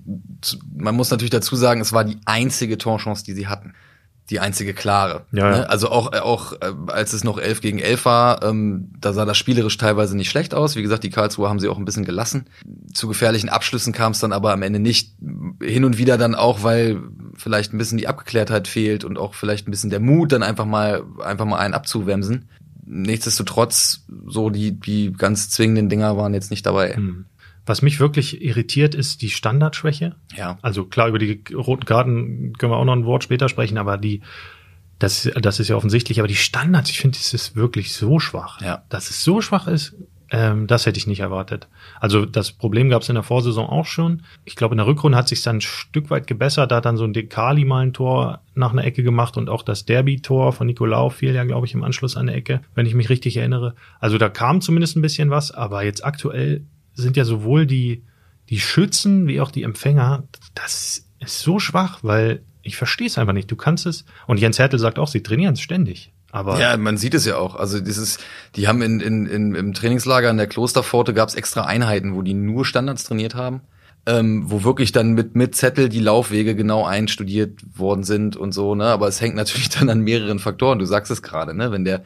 man 0.74 0.96
muss 0.96 1.12
natürlich 1.12 1.32
dazu 1.32 1.56
sagen, 1.58 1.82
es 1.82 1.92
war 1.92 2.06
die 2.06 2.18
einzige 2.26 2.78
Torchance, 2.78 3.26
die 3.26 3.34
sie 3.34 3.48
hatten. 3.48 3.74
Die 4.30 4.40
einzige 4.40 4.74
klare. 4.74 5.26
Ja, 5.32 5.50
ja. 5.50 5.58
Ne? 5.58 5.70
Also 5.70 5.90
auch, 5.90 6.14
äh, 6.14 6.20
auch 6.20 6.54
äh, 6.54 6.74
als 6.88 7.14
es 7.14 7.24
noch 7.24 7.38
11 7.38 7.62
gegen 7.62 7.80
11 7.80 8.06
war, 8.06 8.44
ähm, 8.44 8.90
da 9.00 9.14
sah 9.14 9.26
das 9.26 9.38
spielerisch 9.38 9.78
teilweise 9.78 10.16
nicht 10.16 10.30
schlecht 10.30 10.54
aus. 10.54 10.76
Wie 10.76 10.82
gesagt, 10.82 11.04
die 11.04 11.10
Karlsruher 11.10 11.50
haben 11.50 11.60
sie 11.60 11.68
auch 11.68 11.78
ein 11.78 11.86
bisschen 11.86 12.06
gelassen. 12.06 12.46
Zu 12.94 13.08
gefährlichen 13.08 13.50
Abschlüssen 13.50 13.92
kam 13.94 14.14
es 14.14 14.20
dann 14.20 14.32
aber 14.32 14.54
am 14.54 14.62
Ende 14.62 14.80
nicht. 14.80 15.16
Hin 15.62 15.84
und 15.84 15.98
wieder 15.98 16.18
dann 16.18 16.36
auch, 16.36 16.64
weil 16.64 17.02
vielleicht 17.36 17.74
ein 17.74 17.78
bisschen 17.78 17.98
die 17.98 18.08
Abgeklärtheit 18.08 18.68
fehlt 18.68 19.04
und 19.04 19.18
auch 19.18 19.34
vielleicht 19.34 19.68
ein 19.68 19.72
bisschen 19.72 19.90
der 19.90 20.00
Mut, 20.00 20.32
dann 20.32 20.44
einfach 20.44 20.66
mal, 20.66 21.04
einfach 21.24 21.46
mal 21.46 21.58
einen 21.58 21.74
abzuwemsen. 21.74 22.50
Nichtsdestotrotz, 22.86 24.06
so 24.28 24.50
die, 24.50 24.80
die 24.80 25.14
ganz 25.14 25.50
zwingenden 25.50 25.90
Dinger 25.90 26.18
waren 26.18 26.34
jetzt 26.34 26.52
nicht 26.52 26.66
dabei. 26.66 26.96
Hm. 26.96 27.26
Was 27.66 27.82
mich 27.82 28.00
wirklich 28.00 28.42
irritiert, 28.42 28.96
ist 28.96 29.22
die 29.22 29.30
Standardschwäche. 29.30 30.16
Ja. 30.36 30.58
Also 30.62 30.86
klar, 30.86 31.08
über 31.08 31.20
die 31.20 31.44
roten 31.54 31.86
Karten 31.86 32.54
können 32.58 32.72
wir 32.72 32.78
auch 32.78 32.86
noch 32.86 32.96
ein 32.96 33.06
Wort 33.06 33.24
später 33.24 33.50
sprechen, 33.50 33.78
aber 33.78 33.98
die, 33.98 34.22
das, 35.00 35.30
das 35.40 35.60
ist 35.60 35.68
ja 35.68 35.76
offensichtlich, 35.76 36.20
aber 36.20 36.28
die 36.28 36.36
Standards, 36.36 36.90
ich 36.90 37.00
finde, 37.00 37.18
das 37.18 37.34
ist 37.34 37.56
wirklich 37.56 37.94
so 37.94 38.20
schwach. 38.20 38.62
Ja. 38.62 38.84
Dass 38.90 39.10
es 39.10 39.24
so 39.24 39.42
schwach 39.42 39.68
ist, 39.68 39.96
ähm, 40.34 40.66
das 40.66 40.86
hätte 40.86 40.98
ich 40.98 41.08
nicht 41.08 41.20
erwartet. 41.20 41.68
Also 42.00 42.26
das 42.26 42.54
Problem 42.54 42.90
gab 42.90 43.02
es 43.02 43.10
in 43.10 43.16
der 43.16 43.24
Vorsaison 43.24 43.68
auch 43.68 43.86
schon. 43.86 44.24
Ich 44.46 44.56
glaube, 44.56 44.74
in 44.74 44.78
der 44.78 44.88
Rückrunde 44.88 45.18
hat 45.18 45.28
sich 45.28 45.42
dann 45.42 45.58
ein 45.58 45.62
Stück 45.62 46.10
weit 46.10 46.26
gebessert. 46.26 46.72
Da 46.72 46.78
hat 46.78 46.86
dann 46.86 46.96
so 46.96 47.04
ein 47.04 47.12
Dekali 47.12 47.66
mal 47.66 47.86
ein 47.86 47.94
Tor 47.94 48.42
nach 48.56 48.72
einer 48.72 48.86
Ecke 48.86 49.04
gemacht 49.04 49.36
und 49.36 49.50
auch 49.50 49.62
das 49.62 49.86
Derby-Tor 49.86 50.54
von 50.54 50.68
Nicolau 50.68 51.10
fiel 51.10 51.36
ja, 51.36 51.44
glaube 51.44 51.68
ich, 51.68 51.74
im 51.74 51.84
Anschluss 51.84 52.16
an 52.16 52.30
eine 52.30 52.38
Ecke, 52.38 52.62
wenn 52.76 52.86
ich 52.86 52.96
mich 52.96 53.10
richtig 53.10 53.36
erinnere. 53.38 53.76
Also 54.00 54.18
da 54.18 54.30
kam 54.30 54.62
zumindest 54.62 54.96
ein 54.96 55.02
bisschen 55.02 55.30
was, 55.30 55.52
aber 55.52 55.84
jetzt 55.84 56.06
aktuell 56.06 56.64
sind 57.02 57.18
ja 57.18 57.26
sowohl 57.26 57.66
die, 57.66 58.04
die 58.50 58.60
Schützen 58.60 59.28
wie 59.28 59.42
auch 59.42 59.52
die 59.52 59.64
Empfänger, 59.64 60.24
das 60.56 61.06
ist 61.20 61.40
so 61.40 61.60
schwach, 61.60 62.00
weil 62.02 62.44
ich 62.64 62.78
verstehe 62.78 63.08
es 63.08 63.18
einfach 63.18 63.34
nicht. 63.34 63.50
Du 63.50 63.56
kannst 63.56 63.86
es, 63.86 64.06
und 64.28 64.40
Jens 64.40 64.60
Hertel 64.60 64.80
sagt 64.80 65.00
auch, 65.00 65.08
sie 65.08 65.24
trainieren 65.24 65.54
es 65.54 65.62
ständig. 65.62 66.14
Aber 66.32 66.60
Ja, 66.60 66.78
man 66.78 66.98
sieht 66.98 67.14
es 67.14 67.26
ja 67.26 67.38
auch. 67.38 67.56
Also 67.56 67.80
dieses, 67.82 68.18
die 68.56 68.68
haben 68.68 68.82
in, 68.82 69.00
in, 69.02 69.26
in, 69.26 69.56
im 69.56 69.74
Trainingslager 69.74 70.30
in 70.30 70.38
der 70.38 70.48
Klosterpforte 70.48 71.14
gab 71.14 71.30
es 71.30 71.36
extra 71.36 71.66
Einheiten, 71.66 72.16
wo 72.16 72.22
die 72.22 72.34
nur 72.34 72.66
Standards 72.66 73.04
trainiert 73.04 73.36
haben, 73.36 73.62
ähm, 74.06 74.44
wo 74.50 74.64
wirklich 74.64 74.94
dann 74.94 75.12
mit, 75.12 75.36
mit 75.36 75.56
Zettel 75.56 75.90
die 75.90 76.00
Laufwege 76.00 76.56
genau 76.56 76.86
einstudiert 76.86 77.60
worden 77.78 78.04
sind 78.04 78.38
und 78.38 78.54
so, 78.54 78.76
ne? 78.76 78.86
Aber 78.86 79.08
es 79.08 79.20
hängt 79.20 79.36
natürlich 79.36 79.70
dann 79.70 79.90
an 79.90 80.02
mehreren 80.02 80.40
Faktoren. 80.40 80.80
Du 80.80 80.86
sagst 80.86 81.12
es 81.12 81.22
gerade, 81.22 81.54
ne? 81.54 81.72
Wenn 81.72 81.84
der, 81.84 82.04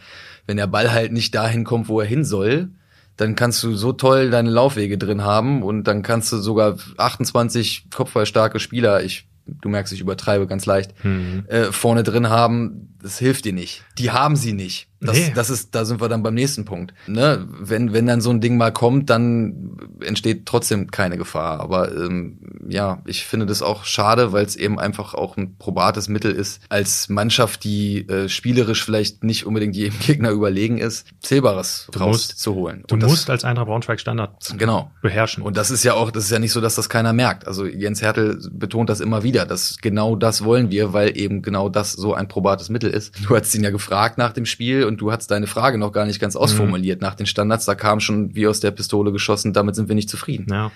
wenn 0.48 0.58
der 0.58 0.68
Ball 0.68 0.92
halt 0.92 1.12
nicht 1.12 1.36
dahin 1.36 1.64
kommt, 1.64 1.88
wo 1.88 2.00
er 2.00 2.08
hin 2.08 2.26
soll, 2.26 2.70
dann 3.18 3.36
kannst 3.36 3.64
du 3.64 3.76
so 3.76 3.94
toll 3.94 4.30
deine 4.30 4.50
Laufwege 4.50 4.98
drin 4.98 5.24
haben 5.24 5.64
und 5.64 5.84
dann 5.86 6.02
kannst 6.02 6.32
du 6.32 6.38
sogar 6.38 6.78
28 6.98 7.88
kopfballstarke 7.94 8.60
Spieler, 8.60 9.04
ich, 9.04 9.28
du 9.46 9.70
merkst, 9.70 9.94
ich 9.94 10.02
übertreibe 10.02 10.48
ganz 10.48 10.66
leicht, 10.66 10.92
Mhm. 11.04 11.46
äh, 11.48 11.66
vorne 11.72 12.04
drin 12.04 12.30
haben, 12.30 12.96
das 13.02 13.18
hilft 13.20 13.46
dir 13.46 13.54
nicht. 13.54 13.84
Die 13.98 14.12
haben 14.12 14.36
sie 14.36 14.54
nicht. 14.54 14.88
Das, 15.02 15.18
Nee. 15.18 15.32
das 15.36 15.50
ist, 15.50 15.76
da 15.76 15.84
sind 15.86 16.00
wir 16.02 16.08
dann 16.10 16.24
beim 16.24 16.34
nächsten 16.34 16.64
Punkt. 16.66 16.94
Ne? 17.06 17.46
Wenn, 17.60 17.94
wenn 17.94 18.08
dann 18.08 18.22
so 18.22 18.30
ein 18.30 18.42
Ding 18.42 18.58
mal 18.58 18.72
kommt, 18.72 19.10
dann 19.10 19.78
entsteht 20.02 20.46
trotzdem 20.46 20.90
keine 20.90 21.18
Gefahr. 21.18 21.60
Aber 21.60 21.94
ähm, 21.94 22.40
ja, 22.68 23.02
ich 23.06 23.26
finde 23.26 23.46
das 23.46 23.62
auch 23.62 23.84
schade, 23.86 24.32
weil 24.32 24.46
es 24.46 24.56
eben 24.56 24.80
einfach 24.80 25.14
auch 25.14 25.38
ein 25.38 25.58
probates 25.58 26.08
Mittel 26.08 26.32
ist, 26.32 26.62
als 26.70 27.10
Mannschaft, 27.10 27.64
die 27.66 28.08
äh, 28.08 28.30
spielerisch 28.30 28.84
vielleicht 28.84 29.24
nicht 29.24 29.46
unbedingt 29.46 29.76
jedem 29.76 30.00
Gegner 30.06 30.30
überlegen 30.32 30.78
ist, 30.78 31.08
Zählbares 31.22 31.88
Du 31.92 32.00
raus 32.00 32.08
musst- 32.08 32.40
zu 32.40 32.56
holen. 32.56 32.84
du 32.88 32.96
das- 32.96 33.10
musst 33.10 33.30
als 33.30 33.44
Eintracht 33.44 33.68
Braunschweig 33.68 34.00
Standard 34.00 34.38
Genau. 34.58 34.92
beherrschen. 35.02 35.44
Und 35.44 35.58
das 35.58 35.72
ist 35.72 35.84
ja 35.84 35.94
auch, 35.94 36.10
das 36.10 36.24
ist 36.26 36.32
ja 36.32 36.40
nicht 36.40 36.52
so, 36.54 36.62
dass 36.62 36.76
das 36.76 36.88
keiner 36.90 37.14
merkt. 37.14 37.46
Also 37.48 37.66
Jens 37.66 38.02
Hertel 38.02 38.40
betont 38.52 38.90
das 38.90 39.02
immer 39.02 39.24
wieder, 39.24 39.46
dass 39.46 39.78
genau 39.82 40.16
das 40.16 40.44
wollen 40.44 40.72
wir, 40.72 40.94
weil 40.94 41.18
eben 41.18 41.42
genau 41.42 41.68
das 41.70 41.92
so 41.94 42.14
ein 42.14 42.28
probates 42.28 42.70
Mittel 42.70 42.90
ist. 42.90 43.14
Du 43.28 43.36
hast 43.36 43.54
ihn 43.56 43.64
ja 43.64 43.72
gefragt 43.72 44.18
nach 44.18 44.34
dem 44.34 44.46
Spiel 44.46 44.85
und 44.88 45.02
du 45.02 45.12
hast 45.12 45.32
deine 45.32 45.48
Frage 45.48 45.78
noch 45.78 45.92
gar 45.92 46.06
nicht 46.06 46.20
ganz 46.20 46.36
ausformuliert 46.36 47.02
nach 47.02 47.16
den 47.16 47.26
Standards. 47.26 47.66
Da 47.66 47.76
kam 47.76 48.00
schon 48.00 48.36
wie 48.36 48.48
aus 48.48 48.60
der 48.60 48.72
Pistole 48.72 49.12
geschossen, 49.12 49.54
damit 49.54 49.76
sind 49.76 49.88
wir 49.88 49.96
nicht 49.96 50.10
zufrieden. 50.10 50.48
Ja. 50.50 50.72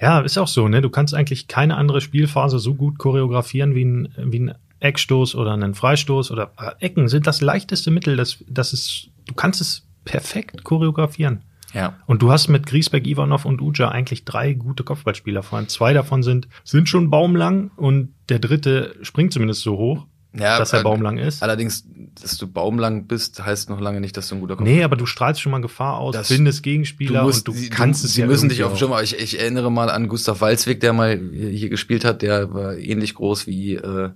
Ja, 0.00 0.20
ist 0.20 0.38
auch 0.38 0.48
so, 0.48 0.66
ne? 0.66 0.80
Du 0.80 0.88
kannst 0.88 1.14
eigentlich 1.14 1.46
keine 1.46 1.76
andere 1.76 2.00
Spielphase 2.00 2.58
so 2.58 2.74
gut 2.74 2.98
choreografieren 2.98 3.74
wie 3.74 3.84
ein, 3.84 4.08
wie 4.16 4.40
ein 4.40 4.54
Eckstoß 4.80 5.34
oder 5.34 5.52
einen 5.52 5.74
Freistoß 5.74 6.30
oder 6.30 6.52
äh, 6.58 6.84
Ecken 6.84 7.08
sind 7.08 7.26
das 7.26 7.40
leichteste 7.40 7.90
Mittel, 7.90 8.16
das, 8.16 8.42
das 8.48 8.72
ist, 8.72 9.08
du 9.26 9.34
kannst 9.34 9.60
es 9.60 9.86
perfekt 10.04 10.64
choreografieren. 10.64 11.42
Ja. 11.74 11.94
Und 12.06 12.22
du 12.22 12.32
hast 12.32 12.48
mit 12.48 12.66
Griesbeck, 12.66 13.06
Ivanov 13.06 13.44
und 13.44 13.60
Uja 13.60 13.90
eigentlich 13.90 14.24
drei 14.24 14.54
gute 14.54 14.82
Kopfballspieler. 14.82 15.42
Vor 15.44 15.58
allem 15.58 15.68
zwei 15.68 15.92
davon 15.92 16.22
sind, 16.24 16.48
sind 16.64 16.88
schon 16.88 17.10
baumlang 17.10 17.70
und 17.76 18.12
der 18.28 18.40
dritte 18.40 18.96
springt 19.02 19.32
zumindest 19.32 19.62
so 19.62 19.76
hoch, 19.76 20.06
Ja, 20.32 20.58
dass 20.58 20.72
er 20.72 20.80
äh, 20.80 20.82
baumlang 20.84 21.18
ist. 21.18 21.42
Allerdings, 21.42 21.84
dass 22.22 22.36
du 22.38 22.46
baumlang 22.46 23.06
bist, 23.06 23.44
heißt 23.44 23.68
noch 23.68 23.80
lange 23.80 24.00
nicht, 24.00 24.16
dass 24.16 24.28
du 24.28 24.36
ein 24.36 24.40
guter 24.40 24.54
Kopf 24.56 24.64
Nee, 24.64 24.84
aber 24.84 24.94
du 24.96 25.04
strahlst 25.06 25.40
schon 25.40 25.50
mal 25.50 25.60
Gefahr 25.60 25.98
aus, 25.98 26.14
Das- 26.14 26.28
findest 26.28 26.62
Gegenspieler 26.62 27.24
und 27.24 27.48
du 27.48 27.52
sie- 27.52 27.68
kannst 27.68 28.04
es 28.04 28.14
sie 28.14 28.20
ja 28.20 28.26
müssen 28.28 28.48
dich 28.48 28.62
auf. 28.62 28.78
Schirm. 28.78 28.92
Ich, 29.02 29.18
ich 29.18 29.40
erinnere 29.40 29.72
mal 29.72 29.90
an 29.90 30.06
Gustav 30.08 30.40
Walzweg, 30.40 30.78
der 30.80 30.92
mal 30.92 31.18
hier 31.32 31.68
gespielt 31.68 32.04
hat. 32.04 32.22
Der 32.22 32.54
war 32.54 32.76
ähnlich 32.76 33.14
groß 33.14 33.46
wie 33.48 33.74
äh, 33.74 34.10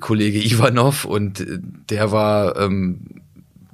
Kollege 0.00 0.38
Ivanov 0.44 1.04
und 1.04 1.40
äh, 1.40 1.58
der 1.88 2.12
war 2.12 2.56
ähm, 2.60 3.22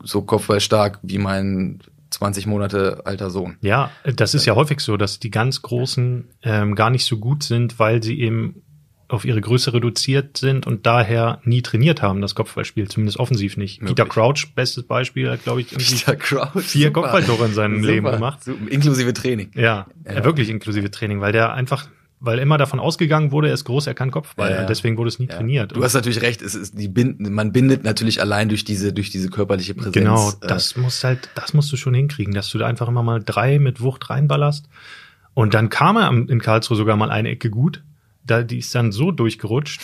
so 0.05 0.23
kopfballstark 0.23 0.99
wie 1.03 1.19
mein 1.19 1.81
20 2.11 2.47
Monate 2.47 3.03
alter 3.07 3.31
Sohn. 3.31 3.57
Ja, 3.63 3.91
das 4.05 4.35
ist 4.35 4.45
ja 4.45 4.55
häufig 4.55 4.81
so, 4.81 4.97
dass 4.97 5.19
die 5.19 5.31
ganz 5.31 5.63
Großen 5.63 6.25
ähm, 6.43 6.75
gar 6.75 6.91
nicht 6.91 7.05
so 7.07 7.17
gut 7.19 7.43
sind, 7.43 7.79
weil 7.79 8.03
sie 8.03 8.21
eben 8.21 8.63
auf 9.13 9.25
ihre 9.25 9.41
Größe 9.41 9.73
reduziert 9.75 10.37
sind 10.39 10.67
und 10.67 10.87
daher 10.87 11.41
nie 11.45 11.63
trainiert 11.63 12.03
haben, 12.03 12.21
das 12.21 12.35
Kopfballspiel, 12.35 12.89
zumindest 12.89 13.19
offensiv 13.19 13.57
nicht. 13.57 13.81
Möglich. 13.83 13.97
Peter 13.97 14.09
Crouch, 14.09 14.53
bestes 14.55 14.85
Beispiel, 14.85 15.31
hat, 15.31 15.45
glaube 15.45 15.61
ich, 15.61 15.69
Peter 15.71 16.17
Crouch. 16.17 16.63
vier 16.63 16.89
super. 16.89 17.01
Kopfballtore 17.03 17.47
in 17.47 17.55
seinem 17.55 17.77
Super. 17.81 17.93
Leben 17.93 18.11
gemacht. 18.11 18.45
Super. 18.45 18.71
Inklusive 18.71 19.13
Training. 19.13 19.51
Ja, 19.55 19.87
Ja. 20.07 20.25
wirklich 20.25 20.49
inklusive 20.49 20.91
Training, 20.91 21.21
weil 21.21 21.33
der 21.33 21.53
einfach, 21.53 21.89
weil 22.21 22.39
immer 22.39 22.57
davon 22.57 22.79
ausgegangen 22.81 23.33
wurde, 23.33 23.49
er 23.49 23.55
ist 23.55 23.65
groß, 23.65 23.87
er 23.89 23.95
kann 23.95 24.11
Kopfball. 24.11 24.49
Ja, 24.51 24.55
ja. 24.57 24.61
Und 24.63 24.71
deswegen 24.71 24.97
wurde 24.97 25.09
es 25.09 25.19
nie 25.19 25.27
Ja. 25.29 25.37
trainiert. 25.37 25.77
Du 25.77 25.83
hast 25.83 25.95
natürlich 25.95 26.23
recht, 26.23 26.41
es 26.41 26.55
ist 26.55 26.79
die 26.79 26.89
Bind 26.89 27.19
man 27.21 27.53
bindet 27.53 27.85
natürlich 27.85 28.21
allein 28.21 28.49
durch 28.49 28.65
diese 28.65 28.93
durch 28.93 29.11
diese 29.11 29.29
körperliche 29.29 29.75
Präsenz. 29.75 29.95
Genau, 29.95 30.31
äh, 30.31 30.47
das 30.47 30.77
muss 30.77 31.03
halt, 31.05 31.29
das 31.35 31.53
musst 31.53 31.73
du 31.73 31.77
schon 31.77 31.95
hinkriegen, 31.95 32.33
dass 32.35 32.49
du 32.51 32.59
da 32.59 32.67
einfach 32.67 32.89
immer 32.89 33.03
mal 33.03 33.23
drei 33.25 33.59
mit 33.59 33.81
Wucht 33.81 34.09
reinballerst. 34.11 34.69
Und 35.35 35.55
dann 35.55 35.71
kam 35.71 35.97
er 35.97 36.11
in 36.11 36.41
Karlsruhe 36.41 36.77
sogar 36.77 36.97
mal 36.97 37.11
eine 37.11 37.31
Ecke 37.31 37.49
gut. 37.51 37.83
Da, 38.25 38.43
die 38.43 38.59
ist 38.59 38.75
dann 38.75 38.93
so 38.93 39.11
durchgerutscht. 39.11 39.81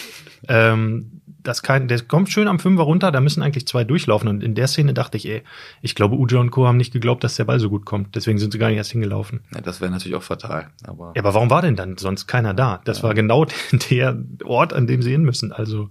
Ähm, 0.46 1.20
das 1.42 1.62
kein, 1.62 1.88
der 1.88 2.00
kommt 2.02 2.30
schön 2.30 2.48
am 2.48 2.58
Fünfer 2.58 2.82
runter, 2.82 3.10
da 3.10 3.20
müssen 3.20 3.42
eigentlich 3.42 3.66
zwei 3.66 3.84
durchlaufen. 3.84 4.28
Und 4.28 4.42
in 4.42 4.54
der 4.54 4.68
Szene 4.68 4.92
dachte 4.94 5.16
ich, 5.16 5.26
ey, 5.26 5.42
ich 5.82 5.94
glaube, 5.94 6.16
Uja 6.16 6.38
und 6.38 6.50
Co. 6.50 6.66
haben 6.66 6.76
nicht 6.76 6.92
geglaubt, 6.92 7.24
dass 7.24 7.36
der 7.36 7.44
Ball 7.44 7.58
so 7.58 7.70
gut 7.70 7.84
kommt. 7.84 8.14
Deswegen 8.14 8.38
sind 8.38 8.52
sie 8.52 8.58
gar 8.58 8.68
nicht 8.68 8.76
erst 8.76 8.92
hingelaufen. 8.92 9.40
ja, 9.54 9.60
das 9.60 9.80
wäre 9.80 9.90
natürlich 9.90 10.16
auch 10.16 10.22
fatal. 10.22 10.68
Aber 10.84 11.12
Ja, 11.14 11.22
aber 11.22 11.34
warum 11.34 11.50
war 11.50 11.62
denn 11.62 11.76
dann 11.76 11.96
sonst 11.96 12.26
keiner 12.26 12.54
da? 12.54 12.80
Das 12.84 13.02
war 13.02 13.14
genau 13.14 13.46
der 13.90 14.22
Ort, 14.44 14.72
an 14.72 14.86
dem 14.86 15.02
sie 15.02 15.12
hin 15.12 15.22
müssen. 15.22 15.52
Also, 15.52 15.88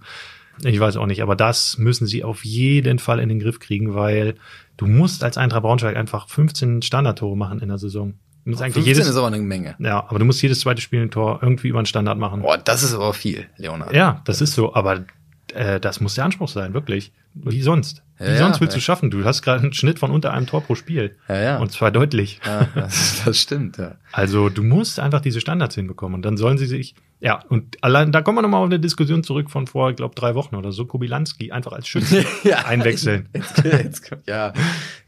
ich 0.62 0.78
weiß 0.78 0.96
auch 0.96 1.06
nicht, 1.06 1.22
aber 1.22 1.36
das 1.36 1.78
müssen 1.78 2.06
sie 2.06 2.24
auf 2.24 2.44
jeden 2.44 2.98
Fall 2.98 3.20
in 3.20 3.28
den 3.28 3.40
Griff 3.40 3.58
kriegen, 3.58 3.94
weil 3.94 4.34
du 4.76 4.86
musst 4.86 5.24
als 5.24 5.38
Eintracht 5.38 5.62
Braunschweig 5.62 5.96
einfach 5.96 6.28
15 6.28 6.82
Standardtore 6.82 7.36
machen 7.36 7.60
in 7.60 7.68
der 7.68 7.78
Saison. 7.78 8.14
Du 8.48 8.52
musst 8.52 8.62
eigentlich 8.62 8.76
15 8.76 8.94
jedes, 8.94 9.08
ist 9.10 9.16
aber 9.16 9.26
eine 9.26 9.36
Menge. 9.40 9.76
ja, 9.78 10.08
aber 10.08 10.18
du 10.18 10.24
musst 10.24 10.40
jedes 10.40 10.60
zweite 10.60 10.80
Spiel 10.80 11.02
ein 11.02 11.10
Tor 11.10 11.40
irgendwie 11.42 11.68
über 11.68 11.80
einen 11.80 11.84
Standard 11.84 12.16
machen. 12.16 12.40
Boah, 12.40 12.56
das 12.56 12.82
ist 12.82 12.94
aber 12.94 13.12
viel, 13.12 13.44
Leonard. 13.58 13.92
Ja, 13.92 14.22
das 14.24 14.40
ist 14.40 14.54
so, 14.54 14.74
aber 14.74 15.04
äh, 15.52 15.78
das 15.78 16.00
muss 16.00 16.14
der 16.14 16.24
Anspruch 16.24 16.48
sein, 16.48 16.72
wirklich. 16.72 17.12
Wie 17.34 17.60
sonst? 17.60 18.02
Wie 18.16 18.24
Ja, 18.24 18.38
sonst 18.38 18.56
ja, 18.56 18.60
willst 18.62 18.74
du 18.74 18.78
ja. 18.78 18.82
schaffen? 18.82 19.10
Du 19.10 19.22
hast 19.22 19.42
gerade 19.42 19.62
einen 19.62 19.74
Schnitt 19.74 19.98
von 19.98 20.10
unter 20.10 20.32
einem 20.32 20.46
Tor 20.46 20.62
pro 20.62 20.76
Spiel. 20.76 21.16
Ja, 21.28 21.38
ja. 21.38 21.58
Und 21.58 21.72
zwar 21.72 21.90
deutlich. 21.90 22.40
Ja, 22.46 22.68
das, 22.74 23.20
das 23.22 23.38
stimmt, 23.38 23.76
ja. 23.76 23.96
Also 24.12 24.48
du 24.48 24.62
musst 24.62 24.98
einfach 24.98 25.20
diese 25.20 25.42
Standards 25.42 25.74
hinbekommen 25.74 26.14
und 26.14 26.22
dann 26.22 26.38
sollen 26.38 26.56
sie 26.56 26.64
sich, 26.64 26.94
ja, 27.20 27.42
und 27.48 27.82
allein, 27.82 28.12
da 28.12 28.22
kommen 28.22 28.38
wir 28.38 28.42
nochmal 28.42 28.60
auf 28.60 28.66
eine 28.66 28.78
Diskussion 28.78 29.24
zurück 29.24 29.50
von 29.50 29.66
vor, 29.66 29.90
ich 29.90 29.96
glaube, 29.96 30.14
drei 30.14 30.36
Wochen 30.36 30.54
oder 30.54 30.70
so, 30.70 30.86
Kobilanski 30.86 31.50
einfach 31.50 31.72
als 31.72 31.88
Schütze 31.88 32.24
einwechseln. 32.64 33.28
Jetzt, 33.34 33.64
jetzt, 33.64 34.10
ja, 34.26 34.52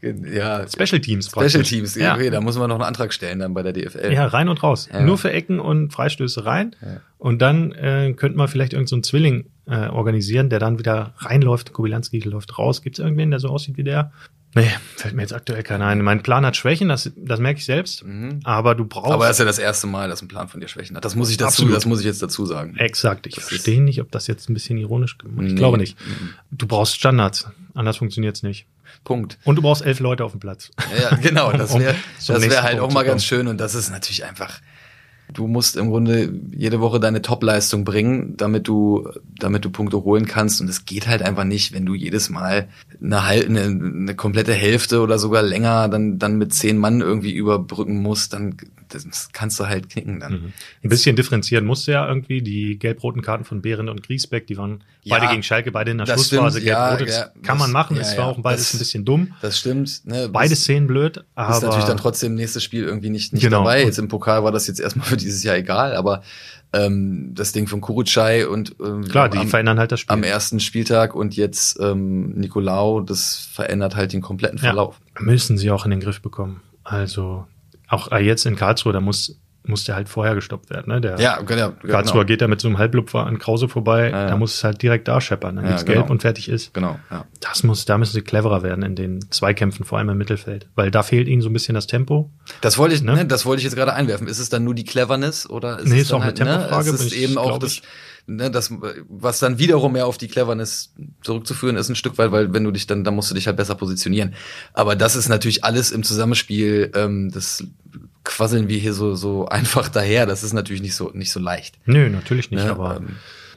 ja. 0.01 0.67
Special 0.67 0.99
Teams 0.99 1.27
Special 1.27 1.63
Teams, 1.63 1.95
ja. 1.95 2.01
Ja. 2.01 2.15
okay, 2.15 2.29
da 2.29 2.41
muss 2.41 2.57
man 2.57 2.67
noch 2.69 2.75
einen 2.75 2.83
Antrag 2.83 3.13
stellen 3.13 3.39
dann 3.39 3.53
bei 3.53 3.63
der 3.63 3.71
DFL. 3.73 4.11
Ja, 4.11 4.25
rein 4.27 4.49
und 4.49 4.61
raus. 4.61 4.89
Ja. 4.91 5.01
Nur 5.01 5.17
für 5.17 5.31
Ecken 5.31 5.59
und 5.59 5.93
Freistöße 5.93 6.45
rein. 6.45 6.75
Ja. 6.81 7.01
Und 7.17 7.41
dann 7.41 7.71
äh, 7.71 8.13
könnte 8.15 8.37
man 8.37 8.47
vielleicht 8.47 8.73
irgendeinen 8.73 8.87
so 8.87 8.95
einen 8.97 9.03
Zwilling 9.03 9.45
äh, 9.67 9.87
organisieren, 9.87 10.49
der 10.49 10.59
dann 10.59 10.79
wieder 10.79 11.13
reinläuft. 11.17 11.71
Kobilanski 11.71 12.19
läuft 12.19 12.57
raus. 12.57 12.81
Gibt 12.81 12.99
es 12.99 13.03
irgendwen, 13.03 13.31
der 13.31 13.39
so 13.39 13.49
aussieht 13.49 13.77
wie 13.77 13.83
der? 13.83 14.11
Nee, 14.53 14.69
fällt 14.97 15.13
mir 15.15 15.21
jetzt 15.21 15.33
aktuell 15.33 15.63
keiner 15.63 15.85
ein. 15.85 16.01
Mein 16.01 16.23
Plan 16.23 16.45
hat 16.45 16.57
Schwächen, 16.57 16.89
das, 16.89 17.09
das 17.15 17.39
merke 17.39 17.59
ich 17.59 17.65
selbst. 17.65 18.03
Mhm. 18.03 18.41
Aber 18.43 18.75
du 18.75 18.83
brauchst. 18.85 19.11
Aber 19.11 19.25
das 19.27 19.35
ist 19.35 19.39
ja 19.39 19.45
das 19.45 19.59
erste 19.59 19.87
Mal, 19.87 20.09
dass 20.09 20.21
ein 20.21 20.27
Plan 20.27 20.49
von 20.49 20.59
dir 20.59 20.67
Schwächen 20.67 20.95
hat. 20.97 21.05
Das 21.05 21.15
muss 21.15 21.29
ich 21.29 21.37
dazu, 21.37 21.47
Absolut. 21.63 21.75
das 21.75 21.85
muss 21.85 21.99
ich 22.01 22.05
jetzt 22.05 22.21
dazu 22.21 22.45
sagen. 22.45 22.75
Exakt. 22.77 23.27
Ich 23.27 23.35
Das 23.35 23.45
verstehe 23.47 23.81
nicht, 23.81 24.01
ob 24.01 24.11
das 24.11 24.27
jetzt 24.27 24.49
ein 24.49 24.53
bisschen 24.53 24.77
ironisch 24.77 25.17
gemacht 25.17 25.45
Ich 25.45 25.53
Nee. 25.53 25.57
glaube 25.57 25.77
nicht. 25.77 25.97
Mhm. 26.05 26.33
Du 26.51 26.67
brauchst 26.67 26.95
Standards. 26.95 27.47
Anders 27.73 27.97
funktioniert's 27.97 28.43
nicht. 28.43 28.65
Punkt. 29.05 29.37
Und 29.45 29.55
du 29.55 29.61
brauchst 29.61 29.83
elf 29.85 29.99
Leute 30.01 30.25
auf 30.25 30.31
dem 30.31 30.41
Platz. 30.41 30.69
Ja, 31.01 31.15
genau, 31.15 31.51
das 31.53 31.71
Um- 31.75 31.79
wäre 31.79 31.93
um 31.93 31.99
zum 32.19 32.35
das 32.35 32.49
wäre 32.49 32.61
halt 32.63 32.79
auch 32.81 32.91
mal 32.91 33.03
ganz 33.03 33.23
schön 33.23 33.47
und 33.47 33.57
das 33.57 33.73
ist 33.73 33.89
natürlich 33.89 34.25
einfach 34.25 34.59
du 35.33 35.47
musst 35.47 35.77
im 35.77 35.89
Grunde 35.89 36.33
jede 36.55 36.81
Woche 36.81 36.99
deine 36.99 37.21
Topleistung 37.21 37.83
bringen, 37.83 38.35
damit 38.37 38.67
du 38.67 39.07
damit 39.39 39.65
du 39.65 39.69
Punkte 39.69 40.03
holen 40.03 40.25
kannst. 40.25 40.61
Und 40.61 40.69
es 40.69 40.85
geht 40.85 41.07
halt 41.07 41.21
einfach 41.21 41.43
nicht, 41.43 41.73
wenn 41.73 41.85
du 41.85 41.93
jedes 41.93 42.29
Mal 42.29 42.67
eine, 43.01 43.21
eine, 43.21 43.61
eine 43.63 44.15
komplette 44.15 44.53
Hälfte 44.53 45.01
oder 45.01 45.19
sogar 45.19 45.43
länger 45.43 45.87
dann 45.89 46.19
dann 46.19 46.37
mit 46.37 46.53
zehn 46.53 46.77
Mann 46.77 47.01
irgendwie 47.01 47.33
überbrücken 47.33 48.01
musst, 48.01 48.33
dann 48.33 48.57
das 48.93 49.29
kannst 49.33 49.59
du 49.59 49.67
halt 49.67 49.89
knicken 49.89 50.19
dann. 50.19 50.33
Mhm. 50.33 50.53
Ein 50.83 50.89
bisschen 50.89 51.15
differenzieren 51.15 51.65
musste 51.65 51.91
ja 51.93 52.07
irgendwie. 52.07 52.41
Die 52.41 52.77
gelb-roten 52.79 53.21
Karten 53.21 53.43
von 53.45 53.61
Behren 53.61 53.89
und 53.89 54.03
Griesbeck, 54.03 54.47
die 54.47 54.57
waren 54.57 54.83
Ja, 55.03 55.17
beide 55.17 55.31
gegen 55.31 55.43
Schalke, 55.43 55.71
beide 55.71 55.91
in 55.91 55.97
der 55.97 56.05
Schlussphase 56.05 56.59
stimmt, 56.59 56.69
ja, 56.69 56.99
ja, 56.99 57.31
kann 57.43 57.57
man 57.57 57.71
machen. 57.71 57.97
es 57.97 58.17
war 58.17 58.27
auch 58.27 58.39
beides 58.39 58.65
das- 58.65 58.75
ein 58.75 58.79
bisschen 58.79 59.05
dumm. 59.05 59.33
Das 59.41 59.57
stimmt. 59.59 60.05
Ne? 60.05 60.29
Beide 60.31 60.55
Szenen 60.55 60.87
blöd, 60.87 61.23
aber 61.35 61.55
ist 61.55 61.63
natürlich 61.63 61.85
dann 61.85 61.97
trotzdem 61.97 62.35
nächstes 62.35 62.63
Spiel 62.63 62.83
irgendwie 62.83 63.09
nicht, 63.09 63.33
nicht 63.33 63.41
Genau. 63.43 63.59
dabei. 63.59 63.83
Jetzt 63.83 63.99
im 63.99 64.07
Pokal 64.07 64.43
war 64.43 64.51
das 64.51 64.67
jetzt 64.67 64.79
erstmal 64.79 65.05
für 65.07 65.17
dieses 65.17 65.43
Jahr 65.43 65.55
egal, 65.55 65.95
aber 65.95 66.21
ähm, 66.73 67.31
das 67.35 67.51
Ding 67.51 67.67
von 67.67 67.81
Kurucay 67.81 68.45
und 68.45 68.75
ähm, 68.81 69.03
klar, 69.03 69.27
die 69.27 69.37
am, 69.39 69.47
verändern 69.49 69.77
halt 69.77 69.91
das 69.91 69.99
Spiel. 69.99 70.13
am 70.13 70.23
ersten 70.23 70.59
Spieltag 70.61 71.13
und 71.15 71.35
jetzt 71.35 71.77
ähm, 71.81 72.29
Nicolau, 72.31 73.01
das 73.01 73.49
verändert 73.51 73.95
halt 73.97 74.13
den 74.13 74.21
kompletten 74.21 74.57
Verlauf. 74.57 75.01
Müssen 75.19 75.57
sie 75.57 75.69
auch 75.69 75.83
in 75.83 75.91
den 75.91 75.99
Griff 75.99 76.21
bekommen. 76.21 76.61
Also 76.85 77.45
auch 77.91 78.11
äh, 78.11 78.19
jetzt 78.19 78.45
in 78.45 78.55
Karlsruhe, 78.55 78.93
da 78.93 79.01
muss 79.01 79.37
muss 79.63 79.83
der 79.83 79.93
halt 79.93 80.09
vorher 80.09 80.33
gestoppt 80.33 80.71
werden. 80.71 80.91
Ne? 80.91 81.01
Der 81.01 81.19
Ja, 81.19 81.39
genau. 81.41 81.73
Karlsruher 81.87 82.25
geht 82.25 82.41
da 82.41 82.47
mit 82.47 82.59
so 82.59 82.67
einem 82.67 82.79
Halblupfer 82.79 83.27
an 83.27 83.37
Krause 83.37 83.69
vorbei, 83.69 84.09
Ja, 84.09 84.21
ja. 84.23 84.27
da 84.29 84.35
muss 84.35 84.55
es 84.55 84.63
halt 84.63 84.81
direkt 84.81 85.07
da 85.07 85.21
scheppern. 85.21 85.55
Dann 85.57 85.65
Ja, 85.65 85.69
gibt's 85.71 85.85
genau. 85.85 85.99
gelb 85.99 86.09
und 86.09 86.23
fertig 86.23 86.49
ist. 86.49 86.73
Genau, 86.73 86.97
ja. 87.11 87.25
Das 87.41 87.61
muss, 87.61 87.85
da 87.85 87.99
müssen 87.99 88.13
sie 88.13 88.23
cleverer 88.23 88.63
werden 88.63 88.83
in 88.83 88.95
den 88.95 89.29
Zweikämpfen, 89.29 89.85
vor 89.85 89.99
allem 89.99 90.09
im 90.09 90.17
Mittelfeld. 90.17 90.67
Weil 90.73 90.89
da 90.89 91.03
fehlt 91.03 91.27
ihnen 91.27 91.43
so 91.43 91.49
ein 91.49 91.53
bisschen 91.53 91.75
das 91.75 91.85
Tempo. 91.85 92.31
Das 92.61 92.79
wollte 92.79 92.95
ich, 92.95 93.03
Ne? 93.03 93.13
ne? 93.13 93.25
das 93.27 93.45
wollte 93.45 93.59
ich 93.59 93.65
jetzt 93.65 93.75
gerade 93.75 93.93
einwerfen. 93.93 94.27
Ist 94.27 94.39
es 94.39 94.49
dann 94.49 94.63
nur 94.63 94.73
die 94.73 94.83
Cleverness 94.83 95.47
oder 95.47 95.77
ist 95.77 95.89
Nee, 95.89 95.97
es 95.97 96.05
ist 96.05 96.11
auch 96.13 96.21
eine 96.21 96.25
halt, 96.25 96.39
ne? 96.39 96.45
Tempofrage, 96.45 96.89
Es 96.89 97.01
ist 97.05 97.13
ich, 97.13 97.21
eben 97.21 97.37
auch 97.37 97.59
das, 97.59 97.73
ich. 97.73 97.83
ne, 98.25 98.49
das, 98.49 98.73
was 99.09 99.37
dann 99.37 99.59
wiederum 99.59 99.93
mehr 99.93 100.07
auf 100.07 100.17
die 100.17 100.27
Cleverness 100.27 100.95
zurückzuführen 101.21 101.75
ist, 101.77 101.87
ein 101.87 101.95
Stück 101.95 102.17
weit, 102.17 102.31
weil 102.31 102.51
wenn 102.51 102.63
du 102.63 102.71
dich 102.71 102.87
dann, 102.87 103.03
dann 103.03 103.13
musst 103.13 103.29
du 103.29 103.35
dich 103.35 103.45
halt 103.45 103.57
besser 103.57 103.75
positionieren. 103.75 104.33
Aber 104.73 104.95
das 104.95 105.15
ist 105.15 105.29
natürlich 105.29 105.63
alles 105.63 105.91
im 105.91 106.01
Zusammenspiel, 106.01 106.91
ähm, 106.95 107.29
das 107.31 107.63
quasseln 108.23 108.67
wir 108.67 108.77
hier 108.79 108.93
so, 108.93 109.15
so 109.15 109.45
einfach 109.49 109.89
daher. 109.89 110.25
Das 110.25 110.43
ist 110.43 110.53
natürlich 110.53 110.81
nicht 110.81 110.95
so, 110.95 111.11
nicht 111.13 111.31
so 111.31 111.39
leicht. 111.39 111.77
Nö, 111.85 112.09
natürlich 112.09 112.51
nicht, 112.51 112.63
Ne? 112.65 112.71
aber 112.71 112.97
Ähm, 112.97 113.15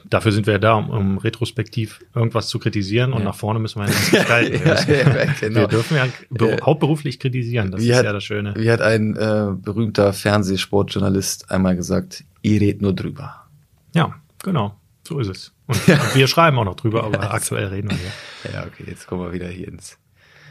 dafür 0.09 0.31
sind 0.31 0.45
wir 0.47 0.53
ja 0.53 0.59
da, 0.59 0.73
um, 0.73 0.89
um 0.89 1.17
retrospektiv 1.17 1.99
irgendwas 2.13 2.47
zu 2.47 2.59
kritisieren 2.59 3.11
und 3.13 3.19
Ja. 3.19 3.25
nach 3.25 3.35
vorne 3.35 3.59
müssen 3.59 3.79
wir 3.81 3.87
ja 3.87 3.91
das 3.93 4.11
gestalten. 4.11 4.53
Wir, 4.63 4.75
Ja, 4.75 5.23
ja, 5.25 5.33
genau. 5.39 5.59
wir 5.61 5.67
dürfen 5.67 5.97
ja 5.97 6.05
Äh, 6.47 6.61
hauptberuflich 6.61 7.19
kritisieren, 7.19 7.71
das 7.71 7.81
ist 7.81 7.93
hat- 7.95 8.05
ja 8.05 8.13
das 8.13 8.23
Schöne. 8.23 8.53
Wie 8.57 8.69
hat 8.71 8.81
ein 8.81 9.15
äh, 9.15 9.47
berühmter 9.55 10.13
Fernsehsportjournalist 10.13 11.51
einmal 11.51 11.75
gesagt, 11.75 12.23
ihr 12.41 12.61
redet 12.61 12.81
nur 12.81 12.93
drüber. 12.93 13.45
Ja, 13.93 14.15
genau, 14.43 14.75
so 15.07 15.19
ist 15.19 15.27
es. 15.29 15.51
Und 15.67 15.79
wir 16.15 16.27
schreiben 16.27 16.57
auch 16.59 16.65
noch 16.65 16.75
drüber, 16.75 17.03
aber 17.03 17.33
aktuell 17.33 17.65
reden 17.67 17.89
wir 17.89 17.97
hier. 17.97 18.53
Ja, 18.53 18.65
okay, 18.65 18.83
jetzt 18.87 19.07
kommen 19.07 19.23
wir 19.23 19.33
wieder 19.33 19.47
hier 19.47 19.67
ins. 19.67 19.97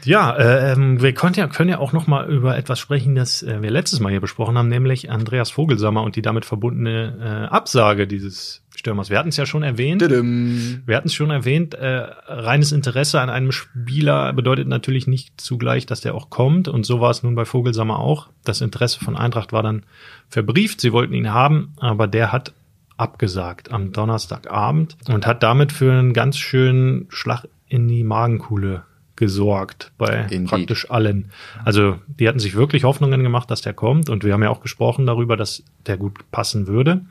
Ja, 0.05 0.35
äh, 0.35 0.73
ähm, 0.73 1.01
wir 1.01 1.13
ja, 1.35 1.47
können 1.47 1.69
ja 1.69 1.79
auch 1.79 1.93
noch 1.93 2.07
mal 2.07 2.29
über 2.29 2.57
etwas 2.57 2.79
sprechen, 2.79 3.15
das 3.15 3.43
äh, 3.43 3.61
wir 3.61 3.71
letztes 3.71 3.99
Mal 3.99 4.09
hier 4.09 4.21
besprochen 4.21 4.57
haben, 4.57 4.67
nämlich 4.67 5.09
Andreas 5.09 5.51
Vogelsammer 5.51 6.03
und 6.03 6.15
die 6.15 6.21
damit 6.21 6.45
verbundene 6.45 7.47
äh, 7.49 7.53
Absage 7.53 8.07
dieses 8.07 8.61
Stürmers. 8.75 9.09
Wir 9.09 9.17
hatten 9.17 9.29
es 9.29 9.37
ja 9.37 9.45
schon 9.45 9.63
erwähnt. 9.63 10.01
Tudum. 10.01 10.83
Wir 10.85 10.97
hatten 10.97 11.07
es 11.07 11.13
schon 11.13 11.31
erwähnt, 11.31 11.73
äh, 11.73 12.07
reines 12.27 12.71
Interesse 12.71 13.19
an 13.19 13.29
einem 13.29 13.51
Spieler 13.51 14.33
bedeutet 14.33 14.67
natürlich 14.67 15.07
nicht 15.07 15.39
zugleich, 15.41 15.85
dass 15.85 16.01
der 16.01 16.13
auch 16.13 16.29
kommt. 16.29 16.67
Und 16.67 16.85
so 16.85 17.01
war 17.01 17.11
es 17.11 17.23
nun 17.23 17.35
bei 17.35 17.45
Vogelsammer 17.45 17.99
auch. 17.99 18.29
Das 18.43 18.61
Interesse 18.61 18.99
von 18.99 19.15
Eintracht 19.15 19.53
war 19.53 19.63
dann 19.63 19.83
verbrieft. 20.29 20.81
Sie 20.81 20.93
wollten 20.93 21.13
ihn 21.13 21.33
haben, 21.33 21.73
aber 21.79 22.07
der 22.07 22.31
hat 22.31 22.53
abgesagt 22.97 23.71
am 23.71 23.91
Donnerstagabend 23.91 24.97
und 25.09 25.25
hat 25.25 25.43
damit 25.43 25.71
für 25.71 25.91
einen 25.91 26.13
ganz 26.13 26.37
schönen 26.37 27.07
Schlag 27.09 27.45
in 27.67 27.87
die 27.87 28.03
Magenkuhle 28.03 28.83
gesorgt 29.15 29.91
bei 29.97 30.27
Indeed. 30.29 30.47
praktisch 30.49 30.91
allen. 30.91 31.31
Also 31.63 31.99
die 32.07 32.27
hatten 32.27 32.39
sich 32.39 32.55
wirklich 32.55 32.83
Hoffnungen 32.83 33.23
gemacht, 33.23 33.49
dass 33.49 33.61
der 33.61 33.73
kommt 33.73 34.09
und 34.09 34.23
wir 34.23 34.33
haben 34.33 34.43
ja 34.43 34.49
auch 34.49 34.61
gesprochen 34.61 35.05
darüber, 35.05 35.37
dass 35.37 35.63
der 35.85 35.97
gut 35.97 36.29
passen 36.31 36.67
würde, 36.67 37.05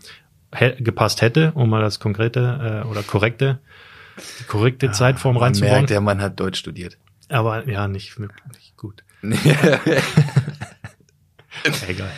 gepasst 0.79 1.23
hätte, 1.23 1.53
um 1.55 1.71
mal 1.71 1.81
das 1.81 2.01
konkrete 2.01 2.83
äh, 2.85 2.89
oder 2.89 3.03
korrekte 3.03 3.59
die 4.41 4.45
korrekte 4.45 4.93
Zeitform 4.93 5.35
Man 5.35 5.43
reinzubauen. 5.45 5.73
merkt, 5.73 5.91
der 5.91 6.01
Mann 6.01 6.21
hat 6.21 6.39
Deutsch 6.39 6.61
studiert. 6.61 6.97
Aber 7.29 7.69
ja, 7.69 7.89
nicht 7.89 8.19
wirklich 8.19 8.75
gut. 8.77 9.03
Egal. 11.89 12.13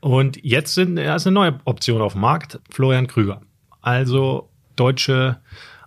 Und 0.00 0.42
jetzt 0.44 0.74
sind, 0.74 0.98
ja, 0.98 1.16
ist 1.16 1.26
eine 1.26 1.34
neue 1.34 1.60
Option 1.64 2.00
auf 2.00 2.12
dem 2.12 2.20
Markt, 2.20 2.60
Florian 2.70 3.06
Krüger. 3.06 3.42
Also 3.80 4.48
deutsche 4.76 5.38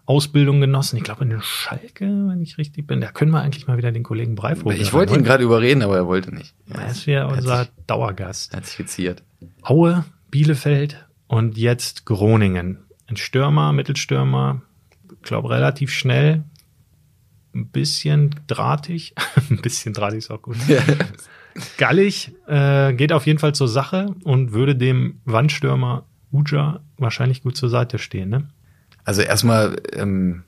Ausbildung 0.08 0.60
genossen. 0.62 0.98
Ich 0.98 1.04
glaube 1.04 1.24
in 1.26 1.30
den 1.30 1.42
Schalke, 1.44 2.06
wenn 2.06 2.42
ich 2.42 2.58
richtig 2.58 2.88
bin. 2.88 3.02
Da 3.02 3.12
können 3.12 3.32
wir 3.32 3.42
eigentlich 3.42 3.68
mal 3.68 3.78
wieder 3.78 3.92
den 3.92 4.04
Kollegen 4.04 4.34
Breivogel 4.36 4.80
ich 4.82 4.94
wollte 4.94 5.14
ihn 5.14 5.24
gerade 5.24 5.44
überreden, 5.44 5.82
aber 5.84 5.98
er 5.98 6.08
wollte 6.08 6.34
nicht. 6.34 6.56
Ja, 6.68 6.80
Er 6.82 6.92
ist 6.92 7.06
ja 7.06 7.30
hat 7.30 7.38
unser 7.38 7.58
sich- 7.60 7.72
Dauergast. 7.88 8.56
Hat 8.56 8.66
sich 8.66 8.78
geziert. 8.78 9.22
Aue, 9.62 10.06
Bielefeld 10.32 11.06
und 11.28 11.58
jetzt 11.58 12.06
Groningen. 12.06 12.80
Ein 13.08 13.18
Stürmer, 13.18 13.72
Mittelstürmer, 13.74 14.62
glaube 15.22 15.50
relativ 15.50 15.92
schnell, 15.92 16.44
ein 17.54 17.68
bisschen 17.68 18.34
drahtig, 18.48 19.14
ein 19.50 19.58
bisschen 19.62 19.94
drahtig 19.94 20.20
ist 20.20 20.32
auch 20.32 20.42
gut. 20.42 20.56
Gallig 21.78 22.32
äh, 22.48 22.94
geht 22.94 23.12
auf 23.12 23.26
jeden 23.26 23.40
Fall 23.40 23.54
zur 23.56 23.68
Sache 23.68 24.14
und 24.24 24.52
würde 24.54 24.76
dem 24.76 25.20
Wandstürmer 25.26 26.06
Uja 26.32 26.82
wahrscheinlich 26.98 27.42
gut 27.44 27.58
zur 27.58 27.70
Seite 27.70 27.98
stehen. 27.98 28.30
Ne? 28.30 28.48
Also 29.08 29.22
erstmal 29.22 29.78
ähm, 29.94 30.44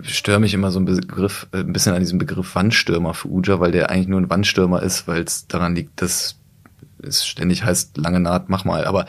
störe 0.00 0.40
mich 0.40 0.54
immer 0.54 0.70
so 0.70 0.80
ein 0.80 0.86
Begriff, 0.86 1.46
äh, 1.52 1.58
ein 1.58 1.72
bisschen 1.74 1.92
an 1.92 2.00
diesem 2.00 2.18
Begriff 2.18 2.54
Wandstürmer 2.54 3.12
für 3.12 3.28
Uja, 3.28 3.60
weil 3.60 3.72
der 3.72 3.90
eigentlich 3.90 4.08
nur 4.08 4.18
ein 4.18 4.30
Wandstürmer 4.30 4.82
ist, 4.82 5.06
weil 5.06 5.22
es 5.22 5.46
daran 5.46 5.74
liegt, 5.74 6.00
dass 6.00 6.36
es 7.02 7.26
ständig 7.26 7.62
heißt, 7.62 7.98
lange 7.98 8.20
Naht, 8.20 8.48
mach 8.48 8.64
mal. 8.64 8.86
Aber 8.86 9.04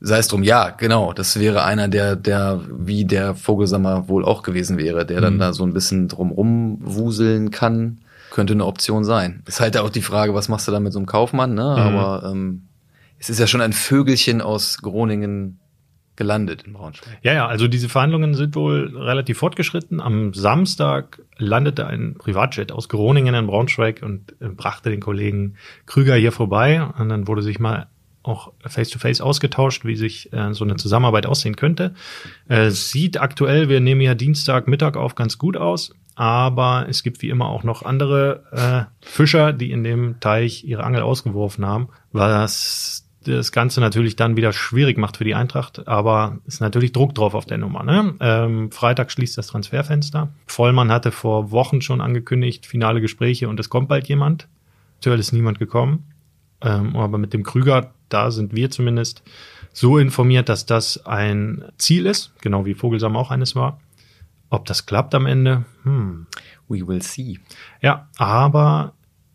sei 0.00 0.16
es 0.16 0.28
drum, 0.28 0.42
ja, 0.42 0.70
genau, 0.70 1.12
das 1.12 1.38
wäre 1.38 1.64
einer, 1.64 1.88
der, 1.88 2.16
der 2.16 2.62
wie 2.70 3.04
der 3.04 3.34
Vogelsammer 3.34 4.08
wohl 4.08 4.24
auch 4.24 4.42
gewesen 4.42 4.78
wäre, 4.78 5.04
der 5.04 5.20
dann 5.20 5.34
Mhm. 5.34 5.38
da 5.40 5.52
so 5.52 5.64
ein 5.64 5.74
bisschen 5.74 6.08
drumrum 6.08 6.78
wuseln 6.80 7.50
kann, 7.50 7.98
könnte 8.30 8.54
eine 8.54 8.64
Option 8.64 9.04
sein. 9.04 9.42
Ist 9.46 9.60
halt 9.60 9.76
auch 9.76 9.90
die 9.90 10.00
Frage, 10.00 10.32
was 10.32 10.48
machst 10.48 10.66
du 10.66 10.72
da 10.72 10.80
mit 10.80 10.94
so 10.94 10.98
einem 10.98 11.06
Kaufmann, 11.06 11.52
ne? 11.52 11.62
Mhm. 11.62 11.98
Aber 11.98 12.30
ähm, 12.32 12.62
es 13.18 13.28
ist 13.28 13.38
ja 13.38 13.46
schon 13.46 13.60
ein 13.60 13.74
Vögelchen 13.74 14.40
aus 14.40 14.78
Groningen 14.78 15.58
gelandet 16.16 16.62
in 16.62 16.72
Braunschweig. 16.72 17.18
Ja, 17.22 17.32
ja, 17.32 17.46
also 17.46 17.68
diese 17.68 17.88
Verhandlungen 17.88 18.34
sind 18.34 18.54
wohl 18.54 18.96
relativ 18.96 19.38
fortgeschritten. 19.38 20.00
Am 20.00 20.34
Samstag 20.34 21.22
landete 21.38 21.86
ein 21.86 22.16
Privatjet 22.18 22.72
aus 22.72 22.88
Groningen 22.88 23.34
in 23.34 23.46
Braunschweig 23.46 24.02
und 24.02 24.34
äh, 24.40 24.48
brachte 24.48 24.90
den 24.90 25.00
Kollegen 25.00 25.56
Krüger 25.86 26.14
hier 26.14 26.32
vorbei. 26.32 26.82
Und 26.82 27.08
dann 27.08 27.28
wurde 27.28 27.42
sich 27.42 27.58
mal 27.58 27.88
auch 28.22 28.52
face-to-face 28.66 29.20
ausgetauscht, 29.20 29.84
wie 29.84 29.96
sich 29.96 30.32
äh, 30.32 30.52
so 30.52 30.64
eine 30.64 30.76
Zusammenarbeit 30.76 31.26
aussehen 31.26 31.56
könnte. 31.56 31.94
Äh, 32.48 32.70
sieht 32.70 33.20
aktuell, 33.20 33.68
wir 33.68 33.80
nehmen 33.80 34.00
ja 34.00 34.14
Dienstag 34.14 34.66
Mittag 34.66 34.96
auf, 34.96 35.14
ganz 35.14 35.38
gut 35.38 35.56
aus. 35.56 35.94
Aber 36.16 36.86
es 36.88 37.02
gibt 37.02 37.20
wie 37.20 37.28
immer 37.28 37.48
auch 37.50 37.62
noch 37.62 37.82
andere 37.82 38.42
äh, 38.50 39.06
Fischer, 39.06 39.52
die 39.52 39.70
in 39.70 39.84
dem 39.84 40.18
Teich 40.18 40.64
ihre 40.64 40.82
Angel 40.82 41.02
ausgeworfen 41.02 41.66
haben, 41.66 41.88
was 42.10 43.05
das 43.26 43.52
Ganze 43.52 43.80
natürlich 43.80 44.16
dann 44.16 44.36
wieder 44.36 44.52
schwierig 44.52 44.98
macht 44.98 45.16
für 45.16 45.24
die 45.24 45.34
Eintracht, 45.34 45.86
aber 45.86 46.38
ist 46.46 46.60
natürlich 46.60 46.92
Druck 46.92 47.14
drauf 47.14 47.34
auf 47.34 47.46
der 47.46 47.58
Nummer. 47.58 47.82
Ne? 47.82 48.14
Ähm, 48.20 48.70
Freitag 48.72 49.10
schließt 49.10 49.36
das 49.36 49.48
Transferfenster. 49.48 50.30
Vollmann 50.46 50.90
hatte 50.90 51.12
vor 51.12 51.50
Wochen 51.50 51.80
schon 51.82 52.00
angekündigt, 52.00 52.66
finale 52.66 53.00
Gespräche 53.00 53.48
und 53.48 53.60
es 53.60 53.68
kommt 53.68 53.88
bald 53.88 54.08
jemand. 54.08 54.48
Aktuell 54.96 55.18
ist 55.18 55.32
niemand 55.32 55.58
gekommen. 55.58 56.04
Ähm, 56.62 56.96
aber 56.96 57.18
mit 57.18 57.34
dem 57.34 57.42
Krüger, 57.42 57.92
da 58.08 58.30
sind 58.30 58.54
wir 58.54 58.70
zumindest 58.70 59.22
so 59.72 59.98
informiert, 59.98 60.48
dass 60.48 60.64
das 60.64 61.04
ein 61.04 61.64
Ziel 61.76 62.06
ist, 62.06 62.32
genau 62.40 62.64
wie 62.64 62.74
Vogelsam 62.74 63.16
auch 63.16 63.30
eines 63.30 63.54
war. 63.54 63.80
Ob 64.48 64.64
das 64.64 64.86
klappt 64.86 65.14
am 65.14 65.26
Ende, 65.26 65.64
hm. 65.82 66.26
We 66.68 66.86
will 66.86 67.02
see. 67.02 67.38
Ja, 67.80 68.08
aber 68.16 68.92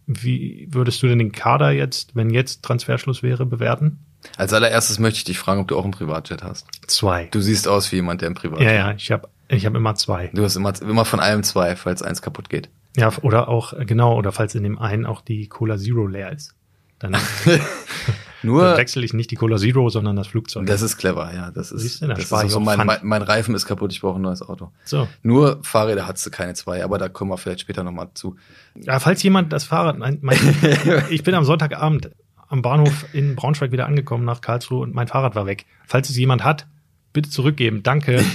wie 0.08 0.68
würdest 0.72 1.02
du 1.04 1.08
denn 1.08 1.20
den 1.20 1.32
Kader 1.32 1.72
jetzt, 1.72 2.16
wenn 2.16 2.30
jetzt 2.30 2.64
Transferschluss 2.64 3.24
wäre, 3.24 3.46
bewerten? 3.46 4.00
Als 4.38 4.54
allererstes 4.54 5.00
möchte 5.00 5.18
ich 5.18 5.24
dich 5.24 5.40
fragen, 5.40 5.62
ob 5.62 5.68
du 5.68 5.78
auch 5.78 5.84
einen 5.84 5.94
Privatjet 5.94 6.44
hast. 6.44 6.68
Zwei. 6.88 7.28
Du 7.32 7.42
siehst 7.42 7.68
aus 7.68 7.92
wie 7.92 7.98
jemand, 7.98 8.22
der 8.22 8.28
einen 8.28 8.36
Privatjet 8.36 8.68
Ja, 8.68 8.74
ja, 8.74 8.92
ich 8.94 9.12
habe 9.12 9.30
ich 9.48 9.66
hab 9.66 9.76
immer 9.76 9.96
zwei. 9.96 10.30
Du 10.34 10.44
hast 10.44 10.56
immer, 10.56 10.74
immer 10.82 11.06
von 11.06 11.20
allem 11.20 11.44
zwei, 11.44 11.76
falls 11.76 12.02
eins 12.02 12.22
kaputt 12.22 12.50
geht. 12.50 12.70
Ja, 12.96 13.12
oder 13.22 13.48
auch, 13.48 13.74
genau, 13.86 14.18
oder 14.18 14.32
falls 14.32 14.56
in 14.56 14.64
dem 14.64 14.80
einen 14.80 15.06
auch 15.06 15.22
die 15.22 15.48
Cola 15.48 15.78
Zero 15.78 16.08
leer 16.08 16.32
ist. 16.32 16.56
Dann, 17.00 17.16
dann 18.42 18.52
Nur, 18.52 18.78
wechsle 18.78 19.04
ich 19.04 19.14
nicht 19.14 19.32
die 19.32 19.36
Cola 19.36 19.58
Zero, 19.58 19.90
sondern 19.90 20.16
das 20.16 20.28
Flugzeug. 20.28 20.66
das 20.66 20.82
ist 20.82 20.98
clever, 20.98 21.34
ja. 21.34 21.52
Das 21.52 21.72
ist, 21.72 22.02
du, 22.02 22.08
da 22.08 22.14
das 22.14 22.32
ist 22.32 22.52
so, 22.52 22.60
mein, 22.60 22.86
mein, 22.86 23.00
mein 23.04 23.22
Reifen 23.22 23.56
ist 23.56 23.66
kaputt, 23.66 23.92
ich 23.92 24.02
brauche 24.02 24.20
ein 24.20 24.22
neues 24.22 24.42
Auto. 24.42 24.72
so. 24.84 25.08
Nur 25.24 25.60
Fahrräder 25.64 26.08
hat's 26.08 26.30
keine 26.32 26.54
zwei, 26.54 26.84
aber 26.84 26.98
da 26.98 27.10
kommen 27.10 27.32
wir 27.32 27.38
vielleicht 27.38 27.62
später 27.62 27.84
nochmal 27.84 28.10
zu. 28.14 28.36
Ja, 28.76 29.00
falls 29.00 29.22
jemand 29.24 29.54
das 29.54 29.64
Fahrrad, 29.66 29.98
mein, 29.98 30.20
mein, 30.22 30.38
ich 31.10 31.24
bin 31.24 31.36
am 31.36 31.46
Sonntagabend 31.46 32.12
am 32.52 32.62
Bahnhof 32.62 33.06
in 33.14 33.36
Braunschweig 33.38 33.72
wieder 33.72 33.86
angekommen 33.86 34.26
nach 34.26 34.42
Karlsruhe 34.42 34.82
und 34.82 34.94
mein 34.94 35.08
Fahrrad 35.08 35.36
war 35.36 35.46
weg. 35.46 35.66
Falls 35.88 36.10
es 36.10 36.18
jemand 36.18 36.44
hat, 36.44 36.68
bitte 37.14 37.30
zurückgeben. 37.30 37.82
Danke. 37.84 38.24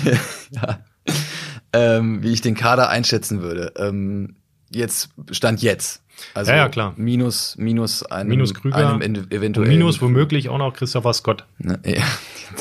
Ähm, 1.72 2.22
wie 2.22 2.32
ich 2.32 2.40
den 2.40 2.54
Kader 2.54 2.88
einschätzen 2.88 3.42
würde. 3.42 3.74
Ähm, 3.76 4.36
jetzt, 4.70 5.10
Stand 5.30 5.60
jetzt. 5.60 6.02
Also 6.34 6.50
Ja, 6.50 6.56
ja, 6.58 6.68
klar. 6.68 6.94
Minus, 6.96 7.56
minus 7.58 8.02
einem, 8.04 8.30
Minus 8.30 8.54
Krüger. 8.54 8.76
einem 8.76 9.00
eventuell. 9.30 9.68
minus 9.68 10.00
womöglich 10.00 10.48
auch 10.48 10.58
noch 10.58 10.72
Christopher 10.72 11.12
Scott. 11.12 11.44
Ne, 11.58 11.78
ja, 11.84 12.02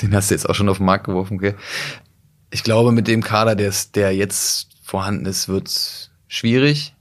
den 0.01 0.13
hast 0.13 0.29
du 0.29 0.35
jetzt 0.35 0.50
auch 0.50 0.55
schon 0.55 0.69
auf 0.69 0.77
den 0.77 0.85
Markt 0.85 1.05
geworfen, 1.05 1.38
okay. 1.38 1.55
Ich 2.51 2.63
glaube, 2.63 2.91
mit 2.91 3.07
dem 3.07 3.21
Kader, 3.24 3.55
der, 3.55 3.74
der 3.95 4.15
jetzt 4.15 4.69
vorhanden 4.83 5.25
ist, 5.25 5.47
wird's 5.50 6.12
schwierig. 6.27 6.93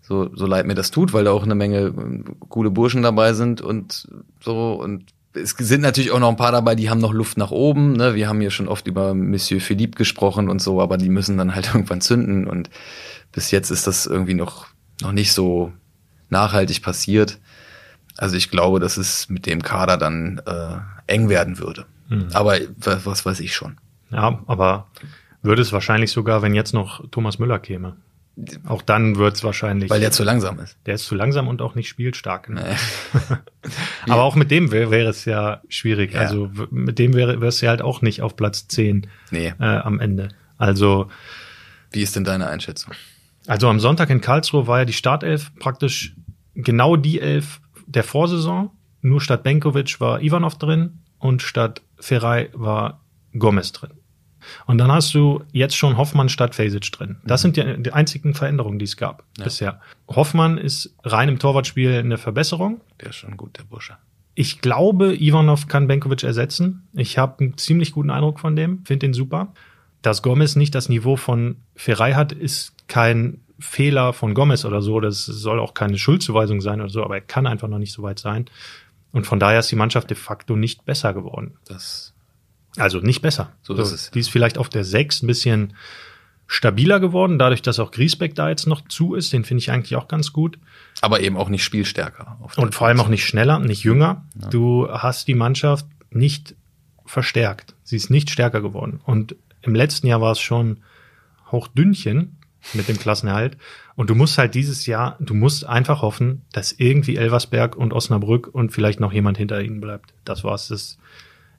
So, 0.00 0.34
so 0.34 0.46
leid 0.46 0.66
mir 0.66 0.74
das 0.74 0.90
tut, 0.90 1.12
weil 1.12 1.24
da 1.24 1.30
auch 1.30 1.44
eine 1.44 1.54
Menge 1.54 1.78
ähm, 1.78 2.24
coole 2.48 2.70
Burschen 2.70 3.02
dabei 3.02 3.34
sind 3.34 3.60
und 3.60 4.08
so. 4.40 4.72
Und 4.74 5.12
es 5.34 5.50
sind 5.56 5.80
natürlich 5.80 6.10
auch 6.10 6.18
noch 6.18 6.28
ein 6.28 6.36
paar 6.36 6.52
dabei, 6.52 6.74
die 6.74 6.90
haben 6.90 7.00
noch 7.00 7.12
Luft 7.12 7.38
nach 7.38 7.50
oben. 7.50 7.92
Ne? 7.92 8.14
Wir 8.14 8.28
haben 8.28 8.40
hier 8.40 8.50
schon 8.50 8.68
oft 8.68 8.86
über 8.86 9.14
Monsieur 9.14 9.60
Philippe 9.60 9.96
gesprochen 9.96 10.48
und 10.48 10.60
so, 10.60 10.80
aber 10.80 10.98
die 10.98 11.08
müssen 11.08 11.38
dann 11.38 11.54
halt 11.54 11.68
irgendwann 11.74 12.00
zünden. 12.00 12.46
Und 12.46 12.68
bis 13.32 13.50
jetzt 13.50 13.70
ist 13.70 13.86
das 13.86 14.06
irgendwie 14.06 14.34
noch, 14.34 14.66
noch 15.02 15.12
nicht 15.12 15.32
so 15.32 15.72
nachhaltig 16.30 16.82
passiert. 16.82 17.38
Also 18.16 18.36
ich 18.36 18.50
glaube, 18.50 18.80
dass 18.80 18.96
es 18.96 19.28
mit 19.28 19.46
dem 19.46 19.62
Kader 19.62 19.96
dann 19.96 20.40
äh, 20.46 20.76
eng 21.06 21.28
werden 21.28 21.58
würde. 21.58 21.86
Hm. 22.08 22.28
Aber 22.32 22.56
was, 22.76 23.24
weiß 23.24 23.40
ich 23.40 23.54
schon. 23.54 23.78
Ja, 24.10 24.40
aber 24.46 24.86
würde 25.42 25.62
es 25.62 25.72
wahrscheinlich 25.72 26.10
sogar, 26.12 26.42
wenn 26.42 26.54
jetzt 26.54 26.74
noch 26.74 27.08
Thomas 27.10 27.38
Müller 27.38 27.58
käme. 27.58 27.96
Auch 28.66 28.80
dann 28.80 29.16
wird 29.16 29.36
es 29.36 29.44
wahrscheinlich. 29.44 29.90
Weil 29.90 30.00
der 30.00 30.10
zu 30.10 30.24
langsam 30.24 30.58
ist. 30.60 30.76
der 30.86 30.94
ist 30.94 31.04
zu 31.04 31.14
langsam 31.14 31.48
und 31.48 31.60
auch 31.60 31.74
nicht 31.74 31.88
spielstark. 31.88 32.48
Ne? 32.48 32.76
Nee. 33.12 33.36
Aber 34.12 34.22
auch 34.22 34.36
mit 34.36 34.50
dem 34.50 34.72
wäre 34.72 34.90
wäre 34.90 35.10
es 35.10 35.26
ja 35.26 35.60
schwierig. 35.68 36.14
Ja. 36.14 36.20
Also 36.20 36.50
mit 36.70 36.98
dem 36.98 37.12
wäre 37.12 37.42
wärst 37.42 37.60
du 37.60 37.68
halt 37.68 37.82
auch 37.82 38.00
nicht 38.00 38.22
auf 38.22 38.34
Platz 38.36 38.68
10 38.68 39.06
Nee. 39.30 39.52
äh, 39.58 39.64
am 39.64 40.00
Ende. 40.00 40.28
Also, 40.56 41.10
Wie 41.90 42.00
ist 42.02 42.16
denn 42.16 42.24
deine 42.24 42.46
Einschätzung? 42.46 42.94
Also 43.46 43.68
am 43.68 43.80
Sonntag 43.80 44.10
in 44.10 44.20
Karlsruhe 44.20 44.66
war 44.66 44.80
ja 44.80 44.84
die 44.84 44.92
Startelf 44.92 45.52
praktisch 45.58 46.14
genau 46.54 46.96
die 46.96 47.20
Elf 47.20 47.60
der 47.86 48.04
Vorsaison. 48.04 48.70
Nur 49.00 49.20
statt 49.20 49.42
Benkovic 49.42 50.00
war 50.00 50.22
Ivanov 50.22 50.58
drin 50.58 51.00
und 51.18 51.42
statt 51.42 51.82
Ferrei 51.98 52.50
war 52.52 53.00
Gomez 53.36 53.72
drin. 53.72 53.90
Und 54.66 54.78
dann 54.78 54.90
hast 54.90 55.14
du 55.14 55.42
jetzt 55.52 55.76
schon 55.76 55.96
Hoffmann 55.96 56.28
statt 56.28 56.54
Fasic 56.54 56.90
drin. 56.92 57.16
Das 57.24 57.42
sind 57.42 57.56
die, 57.56 57.82
die 57.82 57.92
einzigen 57.92 58.34
Veränderungen, 58.34 58.78
die 58.78 58.84
es 58.84 58.96
gab 58.96 59.24
Ja. 59.38 59.44
bisher. 59.44 59.80
Hoffmann 60.08 60.58
ist 60.58 60.94
rein 61.04 61.28
im 61.28 61.38
Torwartspiel 61.38 61.92
eine 61.94 62.18
Verbesserung. 62.18 62.80
Der 63.00 63.10
ist 63.10 63.16
schon 63.16 63.36
gut, 63.36 63.58
der 63.58 63.64
Bursche. 63.64 63.96
Ich 64.34 64.60
glaube, 64.60 65.14
Ivanov 65.20 65.68
kann 65.68 65.86
Benkovic 65.86 66.22
ersetzen. 66.24 66.88
Ich 66.94 67.18
habe 67.18 67.40
einen 67.40 67.58
ziemlich 67.58 67.92
guten 67.92 68.10
Eindruck 68.10 68.40
von 68.40 68.56
dem, 68.56 68.84
finde 68.84 69.06
ihn 69.06 69.14
super. 69.14 69.52
Dass 70.02 70.22
Gomez 70.22 70.56
nicht 70.56 70.74
das 70.74 70.88
Niveau 70.88 71.16
von 71.16 71.56
Ferrei 71.74 72.14
hat, 72.14 72.32
ist 72.32 72.74
kein 72.88 73.40
Fehler 73.60 74.12
von 74.12 74.34
Gomez 74.34 74.64
oder 74.64 74.82
so. 74.82 75.00
Das 75.00 75.24
soll 75.24 75.60
auch 75.60 75.74
keine 75.74 75.96
Schuldzuweisung 75.96 76.60
sein 76.60 76.80
oder 76.80 76.90
so, 76.90 77.04
aber 77.04 77.14
er 77.14 77.20
kann 77.20 77.46
einfach 77.46 77.68
noch 77.68 77.78
nicht 77.78 77.92
so 77.92 78.02
weit 78.02 78.18
sein. 78.18 78.46
Und 79.12 79.26
von 79.26 79.38
daher 79.38 79.60
ist 79.60 79.70
die 79.70 79.76
Mannschaft 79.76 80.10
de 80.10 80.16
facto 80.16 80.56
nicht 80.56 80.84
besser 80.84 81.14
geworden. 81.14 81.56
Das 81.66 82.12
Also 82.76 82.98
nicht 82.98 83.22
besser. 83.22 83.52
So 83.62 83.74
ist 83.74 83.92
es. 83.92 84.10
Die 84.10 84.20
ist 84.20 84.30
vielleicht 84.30 84.58
auf 84.58 84.68
der 84.68 84.84
6 84.84 85.22
ein 85.22 85.26
bisschen 85.26 85.74
stabiler 86.48 87.00
geworden, 87.00 87.38
dadurch, 87.38 87.62
dass 87.62 87.78
auch 87.78 87.92
Griesbeck 87.92 88.34
da 88.34 88.48
jetzt 88.48 88.66
noch 88.66 88.86
zu 88.88 89.14
ist. 89.14 89.32
Den 89.32 89.44
finde 89.44 89.60
ich 89.60 89.70
eigentlich 89.70 89.96
auch 89.96 90.08
ganz 90.08 90.32
gut. 90.32 90.58
aber 91.00 91.20
eben 91.20 91.36
auch 91.36 91.48
nicht 91.48 91.64
spielstärker. 91.64 92.38
Und 92.56 92.74
vor 92.74 92.88
allem 92.88 93.00
auch 93.00 93.08
nicht 93.08 93.24
schneller, 93.24 93.58
nicht 93.58 93.84
jünger. 93.84 94.24
Du 94.50 94.88
hast 94.90 95.28
die 95.28 95.34
Mannschaft 95.34 95.86
nicht 96.10 96.54
verstärkt. 97.06 97.74
Sie 97.84 97.96
ist 97.96 98.10
nicht 98.10 98.30
stärker 98.30 98.60
geworden. 98.60 99.00
Und 99.04 99.36
im 99.62 99.74
letzten 99.74 100.06
Jahr 100.06 100.20
war 100.20 100.32
es 100.32 100.40
schon 100.40 100.78
hochdünnchen 101.50 102.36
mit 102.74 102.88
dem 102.88 102.98
Klassenerhalt. 102.98 103.56
Und 103.94 104.08
du 104.10 104.14
musst 104.14 104.38
halt 104.38 104.54
dieses 104.54 104.86
Jahr, 104.86 105.16
du 105.20 105.34
musst 105.34 105.66
einfach 105.66 106.02
hoffen, 106.02 106.42
dass 106.52 106.72
irgendwie 106.72 107.16
Elversberg 107.16 107.76
und 107.76 107.92
Osnabrück 107.92 108.46
und 108.48 108.70
vielleicht 108.72 109.00
noch 109.00 109.12
jemand 109.12 109.36
hinter 109.38 109.60
ihnen 109.60 109.80
bleibt. 109.80 110.14
Das 110.24 110.44
war's. 110.44 110.68
Das, 110.68 110.96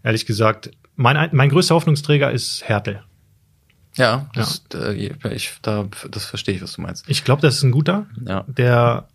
ehrlich 0.04 0.26
gesagt, 0.26 0.72
mein, 0.96 1.18
ein- 1.18 1.30
mein 1.34 1.50
größter 1.50 1.76
Hoffnungsträger 1.76 2.32
ist 2.32 2.64
Hertel. 2.68 3.04
Ja, 3.96 4.28
das, 4.34 4.64
Äh, 4.74 4.94
ich, 5.34 5.52
da, 5.62 5.88
das 6.10 6.26
verstehe 6.26 6.56
ich, 6.56 6.62
was 6.64 6.74
du 6.74 6.82
meinst. 6.82 7.08
Ich 7.08 7.24
glaube, 7.24 7.42
das 7.44 7.58
ist 7.58 7.64
ein 7.64 7.72
guter. 7.72 8.08
Ja. 8.26 8.44
Der 8.48 9.08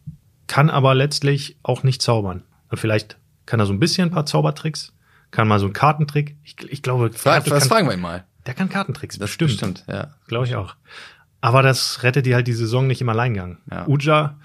kann 0.47 0.71
aber 0.71 0.95
letztlich 0.95 1.57
auch 1.65 1.83
nicht 1.83 2.01
zaubern. 2.01 2.45
Vielleicht 2.73 3.17
kann 3.47 3.59
er 3.61 3.67
so 3.67 3.73
ein 3.73 3.81
bisschen 3.81 4.09
ein 4.09 4.13
paar 4.13 4.27
Zaubertricks, 4.27 4.93
kann 5.33 5.49
mal 5.49 5.59
so 5.59 5.65
einen 5.67 5.73
Kartentrick. 5.73 6.37
Ich, 6.45 6.55
ich 6.71 6.83
glaube, 6.83 7.11
Fra 7.13 7.41
das 7.41 7.67
fragen 7.67 7.89
wir 7.89 7.95
ihn 7.95 8.01
mal. 8.01 8.25
Der 8.49 8.55
kann 8.55 8.69
Kartentricks, 8.71 9.19
Das 9.19 9.29
bestimmt. 9.37 9.51
bestimmt, 9.51 9.85
ja. 9.87 10.15
Glaube 10.27 10.47
ich 10.47 10.57
auch. 10.57 10.75
Aber 11.41 11.63
das 11.63 12.03
rettet 12.03 12.27
dir 12.27 12.35
halt 12.35 12.49
die 12.49 12.53
Saison 12.55 12.87
nicht 12.87 13.01
im 13.01 13.09
Alleingang. 13.11 13.59
Ja. 13.71 13.87
Uja 13.87 14.39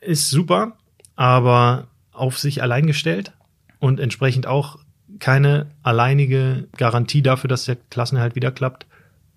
ist 0.00 0.28
super, 0.28 0.76
aber 1.16 1.86
auf 2.12 2.38
sich 2.38 2.60
allein 2.62 2.86
gestellt 2.86 3.32
und 3.78 4.00
entsprechend 4.00 4.46
auch 4.46 4.78
keine 5.20 5.70
alleinige 5.82 6.68
Garantie 6.76 7.22
dafür, 7.22 7.48
dass 7.48 7.64
der 7.64 7.76
Klassenerhalt 7.76 8.34
wieder 8.34 8.50
klappt. 8.50 8.86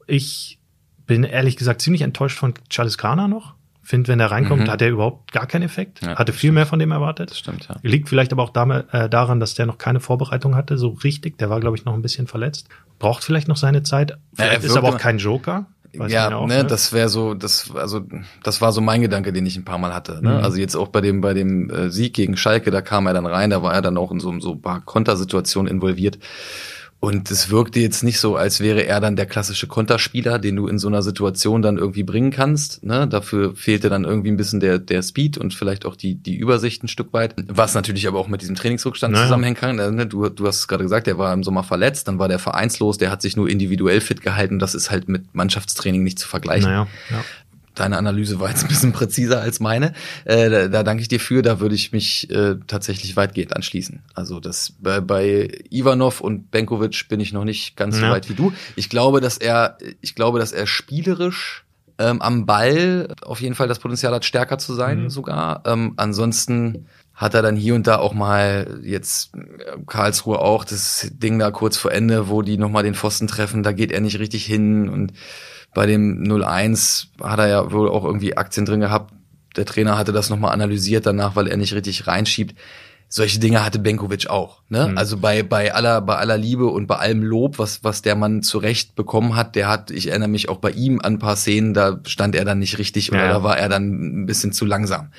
Ich 0.07 0.59
bin 1.05 1.23
ehrlich 1.23 1.55
gesagt 1.55 1.81
ziemlich 1.81 2.01
enttäuscht 2.01 2.37
von 2.39 2.53
Charles 2.69 2.97
Kana 2.97 3.27
noch. 3.27 3.53
Finde, 3.85 4.07
wenn 4.07 4.19
er 4.21 4.31
reinkommt, 4.31 4.63
Mhm. 4.63 4.71
hat 4.71 4.81
er 4.81 4.89
überhaupt 4.89 5.33
gar 5.33 5.45
keinen 5.45 5.63
Effekt. 5.63 6.01
Ja, 6.01 6.15
Hatte 6.15 6.31
viel 6.31 6.51
mehr 6.53 6.65
von 6.65 6.79
dem 6.79 6.91
erwartet. 6.91 7.31
Das 7.31 7.37
stimmt, 7.39 7.67
ja. 7.67 7.75
Liegt 7.83 8.07
vielleicht 8.07 8.31
aber 8.31 8.43
auch 8.43 8.49
damit, 8.51 8.85
äh, 8.93 9.09
daran, 9.09 9.39
dass 9.41 9.55
der 9.55 9.65
noch 9.65 9.77
keine 9.77 9.99
Vorbereitung 9.99 10.55
hatte, 10.55 10.77
so 10.77 10.89
richtig. 11.03 11.37
Der 11.37 11.49
war, 11.49 11.59
glaube 11.59 11.75
ich, 11.77 11.83
noch 11.83 11.93
ein 11.93 12.01
bisschen 12.01 12.27
verletzt. 12.27 12.69
Braucht 12.97 13.23
vielleicht 13.25 13.47
noch 13.49 13.57
seine 13.57 13.83
Zeit. 13.83 14.17
Vielleicht 14.33 14.63
ist 14.63 14.77
aber 14.77 14.87
auch 14.89 14.97
kein 14.97 15.17
Joker. 15.17 15.65
Weiß 15.95 16.11
ja, 16.11 16.35
auch, 16.35 16.47
ne, 16.47 16.65
das 16.65 16.91
wäre 16.91 17.07
so, 17.07 17.35
das, 17.35 17.69
also, 17.75 18.01
das 18.41 18.61
war 18.61 18.71
so 18.71 18.81
mein 18.81 19.01
Gedanke, 19.01 19.31
den 19.31 19.45
ich 19.45 19.57
ein 19.57 19.63
paar 19.65 19.77
Mal 19.77 19.93
hatte. 19.93 20.23
Ne? 20.23 20.37
Mhm. 20.39 20.43
Also 20.43 20.57
jetzt 20.57 20.75
auch 20.75 20.87
bei 20.87 21.01
dem, 21.01 21.21
bei 21.21 21.35
dem 21.35 21.69
äh, 21.69 21.91
Sieg 21.91 22.15
gegen 22.15 22.35
Schalke, 22.35 22.71
da 22.71 22.81
kam 22.81 23.05
er 23.05 23.13
dann 23.13 23.27
rein, 23.27 23.51
da 23.51 23.61
war 23.61 23.75
er 23.75 23.83
dann 23.83 23.97
auch 23.97 24.09
in 24.11 24.19
so, 24.19 24.39
so 24.39 24.53
ein 24.53 24.61
paar 24.61 24.81
Kontersituationen 24.81 25.71
involviert. 25.71 26.17
Und 27.03 27.29
es 27.31 27.49
wirkte 27.49 27.81
jetzt 27.81 28.01
nicht 28.03 28.17
so, 28.17 28.37
als 28.37 28.61
wäre 28.61 28.85
er 28.85 29.01
dann 29.01 29.17
der 29.17 29.25
klassische 29.25 29.67
Konterspieler, 29.67 30.39
den 30.39 30.55
du 30.55 30.67
in 30.67 30.79
so 30.79 30.87
einer 30.87 31.01
Situation 31.01 31.61
dann 31.61 31.77
irgendwie 31.77 32.03
bringen 32.03 32.31
kannst. 32.31 32.81
Ne? 32.81 33.09
Dafür 33.09 33.57
fehlte 33.57 33.89
dann 33.89 34.05
irgendwie 34.05 34.31
ein 34.31 34.37
bisschen 34.37 34.61
der, 34.61 34.79
der 34.79 35.03
Speed 35.03 35.37
und 35.37 35.53
vielleicht 35.53 35.85
auch 35.85 35.97
die, 35.97 36.15
die 36.15 36.37
Übersicht 36.37 36.81
ein 36.81 36.87
Stück 36.87 37.11
weit. 37.11 37.35
Was 37.49 37.73
natürlich 37.73 38.07
aber 38.07 38.19
auch 38.19 38.29
mit 38.29 38.39
diesem 38.41 38.55
Trainingsrückstand 38.55 39.11
Naja. 39.11 39.25
zusammenhängen 39.25 39.57
kann. 39.57 39.75
Ne? 39.75 40.07
Du, 40.07 40.29
du 40.29 40.47
hast 40.47 40.59
es 40.59 40.67
gerade 40.69 40.85
gesagt, 40.85 41.07
der 41.07 41.17
war 41.17 41.33
im 41.33 41.43
Sommer 41.43 41.63
verletzt, 41.63 42.07
dann 42.07 42.19
war 42.19 42.29
der 42.29 42.39
vereinslos, 42.39 42.97
der 42.99 43.11
hat 43.11 43.21
sich 43.21 43.35
nur 43.35 43.49
individuell 43.49 43.99
fit 43.99 44.21
gehalten. 44.21 44.57
Das 44.57 44.73
ist 44.73 44.89
halt 44.89 45.09
mit 45.09 45.35
Mannschaftstraining 45.35 46.03
nicht 46.03 46.19
zu 46.19 46.29
vergleichen. 46.29 46.69
Naja, 46.69 46.87
ja. 47.09 47.17
Deine 47.75 47.97
Analyse 47.97 48.39
war 48.39 48.49
jetzt 48.49 48.63
ein 48.63 48.67
bisschen 48.69 48.93
präziser 48.93 49.41
als 49.41 49.59
meine. 49.59 49.93
Äh, 50.25 50.49
da, 50.49 50.67
da 50.67 50.83
danke 50.83 51.01
ich 51.01 51.07
dir 51.07 51.19
für. 51.19 51.41
Da 51.41 51.59
würde 51.59 51.75
ich 51.75 51.91
mich 51.91 52.29
äh, 52.29 52.55
tatsächlich 52.67 53.15
weitgehend 53.15 53.55
anschließen. 53.55 54.01
Also 54.13 54.39
das 54.39 54.73
bei, 54.79 55.01
bei 55.01 55.49
Ivanov 55.71 56.21
und 56.21 56.51
Benkovic 56.51 57.07
bin 57.09 57.19
ich 57.19 57.33
noch 57.33 57.45
nicht 57.45 57.75
ganz 57.75 57.95
so 57.97 58.03
Ja. 58.03 58.11
weit 58.11 58.29
wie 58.29 58.35
du. 58.35 58.53
Ich 58.75 58.89
glaube, 58.89 59.21
dass 59.21 59.37
er, 59.37 59.77
ich 60.01 60.13
glaube, 60.15 60.37
dass 60.39 60.51
er 60.51 60.67
spielerisch 60.67 61.63
ähm, 61.99 62.21
am 62.21 62.45
Ball 62.45 63.07
auf 63.23 63.41
jeden 63.41 63.55
Fall 63.55 63.67
das 63.67 63.79
Potenzial 63.79 64.13
hat, 64.13 64.25
stärker 64.25 64.57
zu 64.57 64.73
sein 64.73 65.03
Mhm. 65.03 65.09
sogar. 65.09 65.63
Ähm, 65.65 65.93
ansonsten 65.97 66.85
hat 67.13 67.35
er 67.35 67.43
dann 67.43 67.55
hier 67.55 67.75
und 67.75 67.85
da 67.85 67.97
auch 67.97 68.13
mal 68.13 68.79
jetzt 68.83 69.35
äh, 69.35 69.77
Karlsruhe 69.85 70.39
auch 70.39 70.65
das 70.65 71.09
Ding 71.13 71.37
da 71.37 71.51
kurz 71.51 71.77
vor 71.77 71.91
Ende, 71.91 72.29
wo 72.29 72.41
die 72.41 72.57
nochmal 72.57 72.83
den 72.83 72.95
Pfosten 72.95 73.27
treffen, 73.27 73.61
da 73.63 73.71
geht 73.71 73.91
er 73.91 74.01
nicht 74.01 74.17
richtig 74.19 74.45
hin 74.45 74.89
und 74.89 75.13
bei 75.73 75.85
dem 75.85 76.23
0-1 76.23 77.07
hat 77.21 77.39
er 77.39 77.47
ja 77.47 77.71
wohl 77.71 77.89
auch 77.89 78.03
irgendwie 78.03 78.37
Aktien 78.37 78.65
drin 78.65 78.79
gehabt. 78.79 79.13
Der 79.55 79.65
Trainer 79.65 79.97
hatte 79.97 80.11
das 80.11 80.29
nochmal 80.29 80.51
analysiert 80.53 81.05
danach, 81.05 81.35
weil 81.35 81.47
er 81.47 81.57
nicht 81.57 81.73
richtig 81.73 82.07
reinschiebt. 82.07 82.55
Solche 83.07 83.39
Dinge 83.39 83.63
hatte 83.63 83.77
Benkovic 83.77 84.27
auch. 84.27 84.61
Ne? 84.69 84.87
Mhm. 84.87 84.97
Also 84.97 85.17
bei, 85.17 85.43
bei 85.43 85.71
aller, 85.73 86.01
bei 86.01 86.15
aller 86.15 86.37
Liebe 86.37 86.65
und 86.65 86.87
bei 86.87 86.95
allem 86.95 87.21
Lob, 87.21 87.59
was, 87.59 87.83
was 87.83 88.01
der 88.01 88.15
Mann 88.15 88.41
zurecht 88.41 88.95
bekommen 88.95 89.35
hat, 89.35 89.55
der 89.55 89.67
hat, 89.67 89.91
ich 89.91 90.07
erinnere 90.09 90.29
mich 90.29 90.49
auch 90.49 90.57
bei 90.57 90.71
ihm 90.71 90.99
an 90.99 91.13
ein 91.13 91.19
paar 91.19 91.35
Szenen, 91.35 91.75
da 91.75 91.99
stand 92.07 92.33
er 92.33 92.45
dann 92.45 92.57
nicht 92.57 92.79
richtig 92.79 93.11
oder 93.11 93.25
Ja. 93.25 93.29
da 93.33 93.43
war 93.43 93.57
er 93.59 93.69
dann 93.69 94.23
ein 94.23 94.25
bisschen 94.25 94.51
zu 94.51 94.65
langsam. 94.65 95.09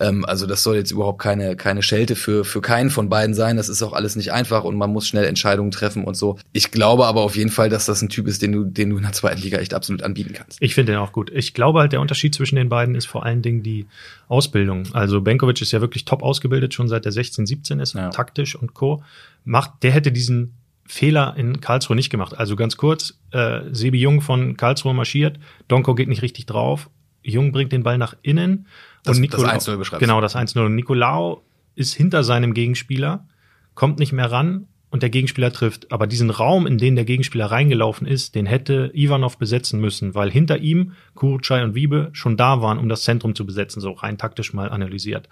Ähm, 0.00 0.24
also 0.24 0.46
das 0.46 0.62
soll 0.62 0.76
jetzt 0.76 0.90
überhaupt 0.90 1.20
keine, 1.20 1.56
keine 1.56 1.82
Schelte 1.82 2.14
für, 2.16 2.44
für 2.44 2.60
keinen 2.60 2.90
von 2.90 3.08
beiden 3.08 3.34
sein. 3.34 3.56
Das 3.56 3.68
ist 3.68 3.82
auch 3.82 3.92
alles 3.92 4.16
nicht 4.16 4.32
einfach 4.32 4.64
und 4.64 4.76
man 4.76 4.90
muss 4.92 5.08
schnell 5.08 5.24
Entscheidungen 5.24 5.70
treffen 5.70 6.04
und 6.04 6.16
so. 6.16 6.38
Ich 6.52 6.70
glaube 6.70 7.06
aber 7.06 7.22
auf 7.22 7.36
jeden 7.36 7.50
Fall, 7.50 7.68
dass 7.68 7.86
das 7.86 8.00
ein 8.02 8.08
Typ 8.08 8.26
ist, 8.28 8.42
den 8.42 8.52
du, 8.52 8.64
den 8.64 8.90
du 8.90 8.96
in 8.96 9.02
der 9.02 9.12
zweiten 9.12 9.40
Liga 9.40 9.58
echt 9.58 9.74
absolut 9.74 10.02
anbieten 10.02 10.32
kannst. 10.34 10.58
Ich 10.60 10.74
finde 10.74 10.92
den 10.92 11.00
auch 11.00 11.12
gut. 11.12 11.30
Ich 11.34 11.54
glaube 11.54 11.80
halt, 11.80 11.92
der 11.92 12.00
Unterschied 12.00 12.34
zwischen 12.34 12.56
den 12.56 12.68
beiden 12.68 12.94
ist 12.94 13.06
vor 13.06 13.24
allen 13.24 13.42
Dingen 13.42 13.62
die 13.62 13.86
Ausbildung. 14.28 14.84
Also 14.92 15.20
Benkovic 15.20 15.60
ist 15.62 15.72
ja 15.72 15.80
wirklich 15.80 16.04
top 16.04 16.22
ausgebildet, 16.22 16.74
schon 16.74 16.88
seit 16.88 17.04
der 17.04 17.12
16, 17.12 17.46
17 17.46 17.80
ist, 17.80 17.94
Ja. 17.94 18.10
taktisch 18.10 18.54
und 18.54 18.74
Co. 18.74 19.02
Macht, 19.44 19.82
der 19.82 19.92
hätte 19.92 20.12
diesen 20.12 20.54
Fehler 20.86 21.34
in 21.36 21.60
Karlsruhe 21.60 21.96
nicht 21.96 22.10
gemacht. 22.10 22.38
Also 22.38 22.56
ganz 22.56 22.76
kurz, 22.76 23.18
äh, 23.32 23.60
Sebi 23.72 23.98
Jung 23.98 24.20
von 24.20 24.56
Karlsruhe 24.56 24.94
marschiert, 24.94 25.38
Donko 25.68 25.94
geht 25.94 26.08
nicht 26.08 26.22
richtig 26.22 26.46
drauf, 26.46 26.88
Jung 27.22 27.52
bringt 27.52 27.72
den 27.72 27.82
Ball 27.82 27.98
nach 27.98 28.16
innen 28.22 28.66
Das- 29.04 29.18
und 29.18 29.32
das 29.32 29.44
1-0 29.44 29.76
beschreibst 29.76 30.00
Genau, 30.00 30.20
das 30.20 30.36
1-0. 30.36 30.64
Und 30.64 30.74
Nicolao 30.74 31.42
ist 31.74 31.94
hinter 31.94 32.24
seinem 32.24 32.54
Gegenspieler, 32.54 33.26
kommt 33.74 33.98
nicht 33.98 34.12
mehr 34.12 34.30
ran 34.30 34.66
und 34.90 35.02
der 35.02 35.10
Gegenspieler 35.10 35.52
trifft. 35.52 35.92
Aber 35.92 36.06
diesen 36.06 36.30
Raum, 36.30 36.66
in 36.66 36.78
den 36.78 36.96
der 36.96 37.04
Gegenspieler 37.04 37.46
reingelaufen 37.46 38.06
ist, 38.06 38.34
den 38.34 38.46
hätte 38.46 38.90
Ivanov 38.94 39.38
besetzen 39.38 39.80
müssen, 39.80 40.14
weil 40.14 40.30
hinter 40.30 40.58
ihm 40.58 40.92
Kurucay 41.14 41.62
und 41.62 41.74
Wiebe 41.74 42.10
schon 42.12 42.36
da 42.36 42.62
waren, 42.62 42.78
um 42.78 42.88
das 42.88 43.02
Zentrum 43.02 43.34
zu 43.34 43.46
besetzen, 43.46 43.80
so 43.80 43.92
rein 43.92 44.18
taktisch 44.18 44.52
mal 44.52 44.70
analysiert. 44.70 45.28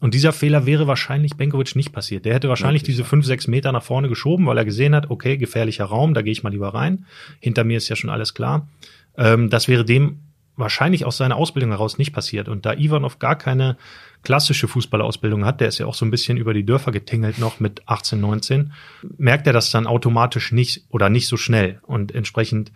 Und 0.00 0.14
dieser 0.14 0.32
Fehler 0.32 0.66
wäre 0.66 0.88
wahrscheinlich 0.88 1.36
Benkovic 1.36 1.76
nicht 1.76 1.92
passiert. 1.92 2.24
Der 2.24 2.34
hätte 2.34 2.48
wahrscheinlich 2.48 2.82
Möglich, 2.82 2.96
diese 2.96 3.08
fünf, 3.08 3.24
sechs 3.24 3.46
Meter 3.46 3.70
nach 3.70 3.84
vorne 3.84 4.08
geschoben, 4.08 4.46
weil 4.46 4.58
er 4.58 4.64
gesehen 4.64 4.96
hat, 4.96 5.10
okay, 5.10 5.36
gefährlicher 5.36 5.84
Raum, 5.84 6.12
da 6.12 6.22
gehe 6.22 6.32
ich 6.32 6.42
mal 6.42 6.50
lieber 6.50 6.74
rein. 6.74 7.06
Hinter 7.38 7.62
mir 7.62 7.76
ist 7.76 7.88
ja 7.88 7.94
schon 7.94 8.10
alles 8.10 8.34
klar. 8.34 8.68
Ähm, 9.16 9.48
das 9.48 9.68
wäre 9.68 9.84
dem 9.84 10.18
wahrscheinlich 10.62 11.04
aus 11.04 11.18
seiner 11.18 11.36
Ausbildung 11.36 11.70
heraus 11.70 11.98
nicht 11.98 12.12
passiert. 12.14 12.48
Und 12.48 12.64
da 12.64 12.72
Ivanov 12.72 13.18
gar 13.18 13.36
keine 13.36 13.76
klassische 14.22 14.68
Fußballerausbildung 14.68 15.44
hat, 15.44 15.60
der 15.60 15.68
ist 15.68 15.78
ja 15.78 15.86
auch 15.86 15.94
so 15.94 16.04
ein 16.04 16.10
bisschen 16.10 16.36
über 16.36 16.54
die 16.54 16.64
Dörfer 16.64 16.92
getingelt 16.92 17.38
noch 17.38 17.60
mit 17.60 17.82
18, 17.86 18.20
19, 18.20 18.72
merkt 19.18 19.46
er 19.46 19.52
das 19.52 19.70
dann 19.70 19.86
automatisch 19.86 20.52
nicht 20.52 20.84
oder 20.90 21.08
nicht 21.10 21.26
so 21.26 21.36
schnell. 21.36 21.80
Und 21.86 22.14
entsprechend 22.14 22.72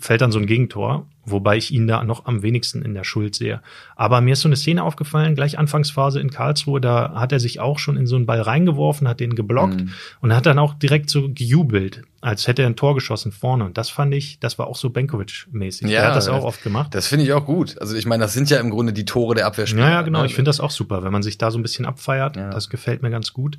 fällt 0.00 0.20
dann 0.20 0.32
so 0.32 0.38
ein 0.38 0.44
Gegentor, 0.46 1.06
wobei 1.24 1.56
ich 1.56 1.70
ihn 1.72 1.86
da 1.86 2.04
noch 2.04 2.26
am 2.26 2.42
wenigsten 2.42 2.82
in 2.82 2.92
der 2.92 3.04
Schuld 3.04 3.34
sehe. 3.34 3.62
Aber 3.96 4.20
mir 4.20 4.34
ist 4.34 4.42
so 4.42 4.48
eine 4.48 4.56
Szene 4.56 4.82
aufgefallen, 4.82 5.34
gleich 5.34 5.58
Anfangsphase 5.58 6.20
in 6.20 6.28
Karlsruhe, 6.30 6.78
da 6.80 7.14
hat 7.14 7.32
er 7.32 7.40
sich 7.40 7.60
auch 7.60 7.78
schon 7.78 7.96
in 7.96 8.06
so 8.06 8.16
einen 8.16 8.26
Ball 8.26 8.42
reingeworfen, 8.42 9.08
hat 9.08 9.20
den 9.20 9.34
geblockt 9.34 9.80
Mhm. 9.80 9.90
und 10.20 10.34
hat 10.34 10.44
dann 10.44 10.58
auch 10.58 10.74
direkt 10.74 11.08
so 11.08 11.30
gejubelt, 11.32 12.02
als 12.20 12.46
hätte 12.48 12.62
er 12.62 12.68
ein 12.68 12.76
Tor 12.76 12.94
geschossen 12.94 13.32
vorne. 13.32 13.64
Und 13.64 13.78
das 13.78 13.88
fand 13.88 14.12
ich, 14.14 14.38
das 14.40 14.58
war 14.58 14.66
auch 14.66 14.76
so 14.76 14.88
Benkovic-mäßig. 14.90 15.84
Ja, 15.88 16.00
der 16.00 16.08
hat 16.08 16.16
das 16.16 16.28
auch 16.28 16.44
oft 16.44 16.62
gemacht. 16.62 16.94
Das 16.94 17.06
finde 17.06 17.24
ich 17.24 17.32
auch 17.32 17.46
gut. 17.46 17.80
Also 17.80 17.96
ich 17.96 18.04
meine, 18.06 18.24
das 18.24 18.34
sind 18.34 18.50
ja 18.50 18.58
im 18.60 18.68
Grunde 18.70 18.92
die 18.92 19.04
Tore 19.06 19.34
der 19.34 19.46
Abwehrspieler. 19.46 19.84
Ja, 19.84 19.90
ja, 19.90 20.02
genau. 20.02 20.20
ne? 20.20 20.26
Ich 20.26 20.34
finde 20.34 20.48
das 20.50 20.60
auch 20.60 20.70
super, 20.70 20.87
wenn 20.90 21.12
man 21.12 21.22
sich 21.22 21.38
da 21.38 21.50
so 21.50 21.58
ein 21.58 21.62
bisschen 21.62 21.86
abfeiert. 21.86 22.36
Ja. 22.36 22.50
Das 22.50 22.68
gefällt 22.68 23.02
mir 23.02 23.10
ganz 23.10 23.32
gut. 23.32 23.58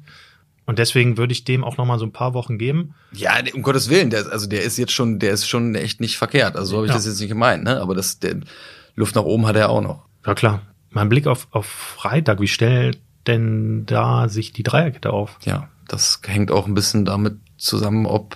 Und 0.66 0.78
deswegen 0.78 1.18
würde 1.18 1.32
ich 1.34 1.44
dem 1.46 1.64
auch 1.64 1.78
noch 1.78 1.86
mal 1.86 1.98
so 1.98 2.06
ein 2.06 2.12
paar 2.12 2.34
Wochen 2.36 2.58
geben. 2.60 2.94
Ja, 3.12 3.34
um 3.56 3.64
Gottes 3.64 3.90
Willen, 3.90 4.10
der, 4.12 4.22
ist- 4.22 4.28
also 4.32 4.48
der 4.48 4.62
ist 4.64 4.78
jetzt 4.78 4.92
schon, 4.92 5.18
der 5.20 5.32
ist 5.32 5.48
schon 5.48 5.74
echt 5.76 6.00
nicht 6.00 6.18
verkehrt. 6.18 6.56
Also 6.56 6.72
so 6.72 6.76
habe 6.78 6.86
ich 6.86 6.92
Ja. 6.92 6.96
das 6.98 7.06
jetzt 7.08 7.20
nicht 7.20 7.30
gemeint, 7.30 7.64
ne? 7.64 7.82
Aber 7.82 7.96
das, 7.96 8.20
der 8.20 8.36
Luft 8.96 9.16
nach 9.16 9.24
oben 9.24 9.48
hat 9.48 9.56
er 9.56 9.70
auch 9.70 9.82
noch. 9.82 10.06
Ja 10.26 10.36
klar. 10.36 10.62
Mein 10.92 11.10
Blick 11.10 11.26
auf, 11.28 11.48
auf 11.52 11.66
Freitag, 11.66 12.40
wie 12.42 12.48
stellt 12.48 13.00
denn 13.28 13.86
da 13.86 14.28
sich 14.30 14.54
die 14.54 14.64
Dreierkette 14.64 15.12
auf? 15.12 15.38
Ja, 15.46 15.70
das 15.88 16.22
hängt 16.26 16.52
auch 16.52 16.68
ein 16.68 16.74
bisschen 16.74 17.04
damit 17.06 17.38
zusammen, 17.58 18.06
ob 18.06 18.36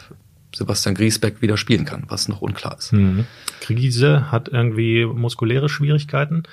Sebastian 0.55 0.93
Griesbeck 0.95 1.41
wieder 1.41 1.57
spielen 1.57 1.85
kann, 1.85 2.03
was 2.09 2.27
noch 2.27 2.41
unklar 2.41 2.77
ist. 2.77 2.93
Mhm. 2.93 3.25
Krise 3.61 4.31
hat 4.31 4.49
irgendwie 4.49 5.05
muskuläre 5.05 5.67
Schwierigkeiten. 5.69 6.43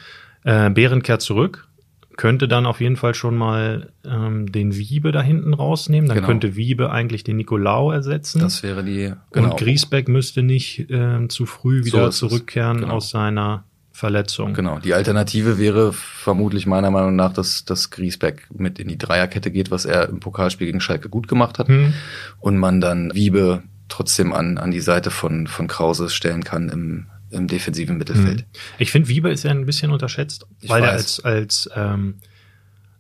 Äh, 0.42 0.70
Behren 0.70 1.02
kehrt 1.02 1.20
zurück, 1.20 1.68
könnte 2.16 2.48
dann 2.48 2.66
auf 2.66 2.80
jeden 2.80 2.96
Fall 2.96 3.14
schon 3.14 3.36
mal 3.36 3.92
ähm, 4.04 4.50
den 4.50 4.76
Wiebe 4.76 5.12
da 5.12 5.22
hinten 5.22 5.54
rausnehmen. 5.54 6.08
Dann 6.08 6.16
Genau. 6.16 6.28
könnte 6.28 6.56
Wiebe 6.56 6.90
eigentlich 6.90 7.24
den 7.24 7.36
Nicolau 7.36 7.90
ersetzen. 7.92 8.40
Das 8.40 8.62
wäre 8.62 8.84
die, 8.84 9.12
genau. 9.32 9.50
Und 9.52 9.56
Griesbeck 9.58 10.08
müsste 10.08 10.42
nicht 10.42 10.86
ähm, 10.90 11.30
zu 11.30 11.46
früh 11.46 11.84
wieder 11.84 12.08
es. 12.08 12.16
zurückkehren 12.18 12.80
Genau. 12.80 12.94
aus 12.94 13.10
seiner 13.10 13.64
Verletzung. 13.92 14.54
Genau. 14.54 14.78
Die 14.78 14.94
Alternative 14.94 15.58
wäre 15.58 15.92
vermutlich 15.92 16.66
meiner 16.66 16.90
Meinung 16.90 17.16
nach, 17.16 17.32
dass, 17.32 17.64
dass 17.64 17.90
Griesbeck 17.90 18.48
mit 18.52 18.78
in 18.78 18.88
die 18.88 18.98
Dreierkette 18.98 19.50
geht, 19.50 19.70
was 19.70 19.84
er 19.84 20.08
im 20.08 20.20
Pokalspiel 20.20 20.66
gegen 20.66 20.80
Schalke 20.80 21.08
gut 21.08 21.28
gemacht 21.28 21.58
hat. 21.58 21.68
Hm. 21.68 21.92
Und 22.38 22.56
man 22.56 22.80
dann 22.80 23.14
Wiebe 23.14 23.62
trotzdem 23.88 24.32
an, 24.32 24.56
an 24.56 24.70
die 24.70 24.80
Seite 24.80 25.10
von, 25.10 25.46
von 25.46 25.66
Krause 25.66 26.08
stellen 26.08 26.44
kann 26.44 26.68
im, 26.70 27.06
im 27.30 27.46
defensiven 27.46 27.98
Mittelfeld. 27.98 28.44
Ich 28.78 28.90
finde, 28.90 29.08
Wiebe 29.08 29.30
ist 29.30 29.44
ja 29.44 29.50
ein 29.50 29.66
bisschen 29.66 29.90
unterschätzt, 29.90 30.46
Ich 30.60 30.68
weil 30.68 30.82
er 30.82 30.92
als, 30.92 31.20
als 31.20 31.70
ähm, 31.74 32.16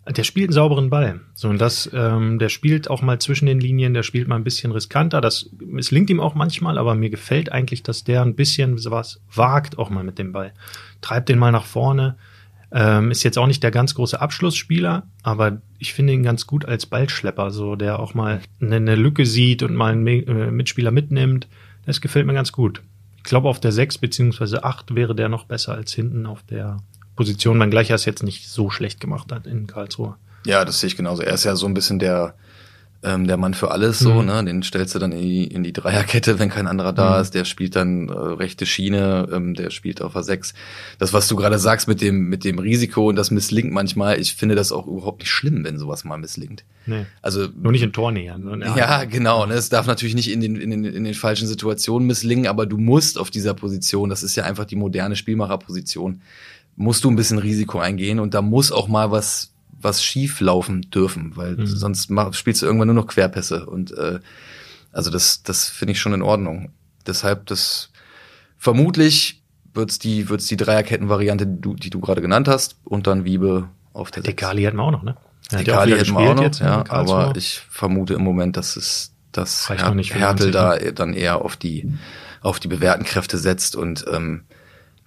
der 0.06 0.24
spielt 0.24 0.48
einen 0.48 0.54
sauberen 0.54 0.90
Ball. 0.90 1.20
So, 1.34 1.48
und 1.48 1.60
das, 1.60 1.90
ähm, 1.92 2.38
der 2.38 2.48
spielt 2.48 2.88
auch 2.88 3.02
mal 3.02 3.18
zwischen 3.18 3.46
den 3.46 3.60
Linien, 3.60 3.94
der 3.94 4.02
spielt 4.02 4.28
mal 4.28 4.36
ein 4.36 4.44
bisschen 4.44 4.72
riskanter. 4.72 5.20
Das 5.20 5.50
misslingt 5.58 6.10
ihm 6.10 6.20
auch 6.20 6.34
manchmal, 6.34 6.78
aber 6.78 6.94
mir 6.94 7.10
gefällt 7.10 7.52
eigentlich, 7.52 7.82
dass 7.82 8.04
der 8.04 8.22
ein 8.22 8.34
bisschen 8.34 8.82
was 8.86 9.20
wagt, 9.34 9.78
auch 9.78 9.90
mal 9.90 10.04
mit 10.04 10.18
dem 10.18 10.32
Ball. 10.32 10.52
Treibt 11.00 11.28
den 11.28 11.38
mal 11.38 11.52
nach 11.52 11.66
vorne. 11.66 12.16
Ähm, 12.72 13.10
ist 13.10 13.24
jetzt 13.24 13.36
auch 13.36 13.48
nicht 13.48 13.62
der 13.64 13.72
ganz 13.72 13.94
große 13.94 14.20
Abschlussspieler, 14.20 15.02
aber 15.24 15.60
ich 15.78 15.92
finde 15.92 16.12
ihn 16.12 16.22
ganz 16.22 16.46
gut 16.46 16.64
als 16.64 16.86
Ballschlepper, 16.86 17.50
so 17.50 17.74
der 17.74 17.98
auch 17.98 18.14
mal 18.14 18.40
eine, 18.60 18.76
eine 18.76 18.94
Lücke 18.94 19.26
sieht 19.26 19.64
und 19.64 19.74
mal 19.74 19.92
einen 19.92 20.06
äh, 20.06 20.50
Mitspieler 20.52 20.92
mitnimmt. 20.92 21.48
Das 21.84 22.00
gefällt 22.00 22.26
mir 22.26 22.34
ganz 22.34 22.52
gut. 22.52 22.80
Ich 23.20 23.24
glaube, 23.24 23.48
auf 23.48 23.60
der 23.60 23.70
6 23.70 23.98
beziehungsweise 23.98 24.64
8 24.64 24.94
wäre 24.94 25.14
der 25.14 25.28
noch 25.28 25.44
besser 25.44 25.74
als 25.74 25.92
hinten 25.92 26.26
auf 26.26 26.42
der 26.42 26.78
Position, 27.16 27.60
wenngleich 27.60 27.90
er 27.90 27.96
es 27.96 28.06
jetzt 28.06 28.22
nicht 28.22 28.48
so 28.48 28.70
schlecht 28.70 28.98
gemacht 28.98 29.30
hat 29.30 29.46
in 29.46 29.66
Karlsruhe. 29.66 30.16
Ja, 30.46 30.64
das 30.64 30.80
sehe 30.80 30.88
ich 30.88 30.96
genauso. 30.96 31.22
Er 31.22 31.34
ist 31.34 31.44
ja 31.44 31.54
so 31.54 31.66
ein 31.66 31.74
bisschen 31.74 31.98
der, 31.98 32.34
ähm, 33.02 33.26
der 33.26 33.38
Mann 33.38 33.54
für 33.54 33.70
alles 33.70 33.98
so, 33.98 34.14
Mhm. 34.20 34.26
ne? 34.26 34.44
Den 34.44 34.62
stellst 34.62 34.94
du 34.94 34.98
dann 34.98 35.12
in 35.12 35.20
die, 35.22 35.44
in 35.44 35.62
die 35.62 35.72
Dreierkette, 35.72 36.38
wenn 36.38 36.50
kein 36.50 36.66
anderer 36.66 36.92
da 36.92 37.16
Mhm. 37.16 37.22
ist. 37.22 37.34
Der 37.34 37.44
spielt 37.46 37.74
dann 37.74 38.08
äh, 38.08 38.12
rechte 38.12 38.66
Schiene, 38.66 39.26
ähm, 39.32 39.54
der 39.54 39.70
spielt 39.70 40.02
auf 40.02 40.14
a 40.16 40.22
6. 40.22 40.52
Das, 40.98 41.12
was 41.14 41.26
du 41.26 41.34
gerade 41.36 41.58
sagst 41.58 41.88
mit 41.88 42.02
dem, 42.02 42.28
mit 42.28 42.44
dem 42.44 42.58
Risiko 42.58 43.08
und 43.08 43.16
das 43.16 43.30
misslingt 43.30 43.72
manchmal, 43.72 44.20
ich 44.20 44.34
finde 44.34 44.54
das 44.54 44.70
auch 44.70 44.86
überhaupt 44.86 45.20
nicht 45.20 45.30
schlimm, 45.30 45.64
wenn 45.64 45.78
sowas 45.78 46.04
mal 46.04 46.18
misslingt. 46.18 46.64
Nee. 46.84 47.06
Also 47.22 47.48
Nur 47.58 47.72
nicht 47.72 47.82
in 47.82 47.92
Tornähe. 47.92 48.38
ne? 48.38 48.72
ja, 48.76 49.04
genau. 49.04 49.46
Ne? 49.46 49.54
Es 49.54 49.70
darf 49.70 49.86
natürlich 49.86 50.14
nicht 50.14 50.30
in 50.30 50.40
den, 50.42 50.56
in, 50.56 50.70
den, 50.70 50.84
in 50.84 51.04
den 51.04 51.14
falschen 51.14 51.48
Situationen 51.48 52.06
misslingen, 52.06 52.46
aber 52.48 52.66
du 52.66 52.76
musst 52.76 53.18
auf 53.18 53.30
dieser 53.30 53.54
Position, 53.54 54.10
das 54.10 54.22
ist 54.22 54.36
ja 54.36 54.44
einfach 54.44 54.64
die 54.66 54.76
moderne 54.76 55.16
Spielmacherposition, 55.16 56.20
musst 56.76 57.04
du 57.04 57.10
ein 57.10 57.16
bisschen 57.16 57.38
Risiko 57.38 57.78
eingehen 57.78 58.20
und 58.20 58.34
da 58.34 58.42
muss 58.42 58.72
auch 58.72 58.88
mal 58.88 59.10
was, 59.10 59.49
was 59.82 60.02
schief 60.04 60.40
laufen 60.40 60.82
dürfen, 60.90 61.32
weil 61.36 61.56
Mhm. 61.56 61.66
sonst 61.66 62.10
mach, 62.10 62.34
spielst 62.34 62.62
du 62.62 62.66
irgendwann 62.66 62.88
nur 62.88 62.94
noch 62.96 63.06
Querpässe 63.06 63.66
und 63.66 63.92
äh, 63.96 64.20
also 64.92 65.10
das, 65.10 65.42
das 65.42 65.68
finde 65.68 65.92
ich 65.92 66.00
schon 66.00 66.12
in 66.14 66.22
Ordnung. 66.22 66.70
Deshalb 67.06 67.46
das 67.46 67.90
vermutlich 68.58 69.42
wird's 69.72 69.98
die, 69.98 70.28
wird's 70.28 70.46
die 70.46 70.56
Dreierketten-Variante, 70.56 71.46
die 71.46 71.60
du, 71.60 71.74
die 71.74 71.90
du 71.90 72.00
gerade 72.00 72.20
genannt 72.20 72.48
hast, 72.48 72.76
und 72.84 73.06
dann 73.06 73.24
Wiebe 73.24 73.68
auf 73.92 74.10
der 74.10 74.22
Die 74.22 74.34
Kali 74.34 74.62
hätten 74.62 74.76
wir 74.76 74.82
auch 74.84 74.90
noch, 74.90 75.02
ne? 75.02 75.16
Hat 75.52 75.60
die 75.60 75.70
ja 75.70 75.74
auch 75.74 75.78
Kali 75.78 75.92
wieder 75.92 76.00
hätten 76.00 76.12
wir 76.12 76.18
auch 76.30 76.34
noch, 76.34 76.42
jetzt 76.42 76.60
ja, 76.60 76.84
aber 76.88 77.32
ich 77.36 77.60
vermute 77.70 78.14
im 78.14 78.22
Moment, 78.22 78.56
dass 78.56 78.76
es 78.76 79.12
dass 79.32 79.68
Her 80.14 80.32
90, 80.32 80.50
da 80.52 80.76
dann 80.76 81.14
eher 81.14 81.44
auf 81.44 81.56
die 81.56 81.92
auf 82.40 82.58
die 82.58 82.68
bewährten 82.68 83.04
Kräfte 83.04 83.38
setzt 83.38 83.76
und 83.76 84.04
ähm, 84.10 84.42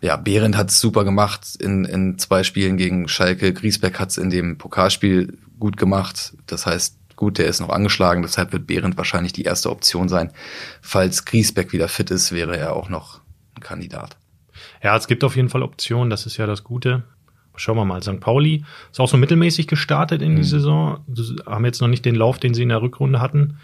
ja, 0.04 0.18
Behrendt 0.18 0.58
hat's 0.58 0.80
super 0.82 1.06
gemacht 1.06 1.56
in, 1.60 1.86
in 1.86 2.20
zwei 2.20 2.44
Spielen 2.44 2.76
gegen 2.76 3.08
Schalke. 3.08 3.54
Griesbeck 3.54 4.00
hat's 4.00 4.18
in 4.18 4.30
dem 4.30 4.58
Pokalspiel 4.58 5.38
gut 5.60 5.78
gemacht. 5.78 6.36
Das 6.46 6.66
heißt, 6.66 6.98
gut, 7.16 7.38
der 7.38 7.46
ist 7.48 7.62
noch 7.62 7.70
angeschlagen, 7.70 8.22
deshalb 8.22 8.52
wird 8.52 8.68
Behrendt 8.68 8.98
wahrscheinlich 8.98 9.32
die 9.32 9.44
erste 9.44 9.70
Option 9.70 10.10
sein. 10.10 10.32
Falls 10.82 11.24
Griesbeck 11.24 11.72
wieder 11.72 11.88
fit 11.88 12.12
ist, 12.12 12.34
wäre 12.34 12.58
er 12.58 12.76
auch 12.76 12.90
noch 12.90 13.22
ein 13.56 13.62
Kandidat. 13.64 14.18
Ja, 14.84 14.98
es 14.98 15.08
gibt 15.08 15.24
auf 15.24 15.38
jeden 15.38 15.48
Fall 15.50 15.64
Optionen, 15.64 16.10
das 16.10 16.26
ist 16.26 16.36
ja 16.36 16.46
das 16.48 16.66
Gute. 16.66 17.04
Schauen 17.56 17.78
wir 17.78 17.86
mal, 17.86 18.04
St. 18.04 18.20
Pauli 18.20 18.66
ist 18.92 19.00
auch 19.00 19.08
so 19.08 19.16
mittelmäßig 19.16 19.68
gestartet 19.68 20.22
in 20.22 20.36
die 20.36 20.42
Mhm. 20.42 20.48
Saison. 20.48 21.06
Sie 21.14 21.36
haben 21.46 21.64
jetzt 21.64 21.80
noch 21.82 21.88
nicht 21.88 22.04
den 22.04 22.16
Lauf, 22.16 22.40
den 22.40 22.54
sie 22.54 22.64
in 22.64 22.70
der 22.70 22.82
Rückrunde 22.82 23.22
hatten. 23.22 23.58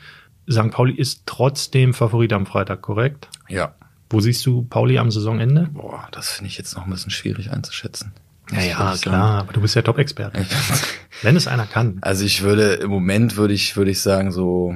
St. 0.49 0.71
Pauli 0.71 0.93
ist 0.93 1.23
trotzdem 1.25 1.93
Favorit 1.93 2.31
am 2.31 2.45
Freitag, 2.45 2.81
korrekt? 2.81 3.27
Ja. 3.49 3.73
Wo 4.09 4.19
siehst 4.19 4.45
du 4.45 4.63
Pauli 4.63 4.97
am 4.97 5.11
Saisonende? 5.11 5.69
Boah, 5.71 6.07
das 6.11 6.31
finde 6.31 6.49
ich 6.49 6.57
jetzt 6.57 6.75
noch 6.75 6.85
ein 6.85 6.89
bisschen 6.89 7.11
schwierig 7.11 7.51
einzuschätzen. 7.51 8.11
Ja, 8.51 8.61
ja, 8.61 8.95
klar, 8.99 9.39
aber 9.41 9.53
du 9.53 9.61
bist 9.61 9.75
ja 9.75 9.83
Top-Experte. 9.83 10.43
Wenn 11.21 11.35
es 11.35 11.47
einer 11.47 11.65
kann. 11.67 11.99
Also 12.01 12.25
ich 12.25 12.41
würde, 12.41 12.73
im 12.75 12.89
Moment 12.89 13.37
würde 13.37 13.53
ich, 13.53 13.75
würde 13.77 13.91
ich 13.91 14.01
sagen 14.01 14.31
so 14.31 14.75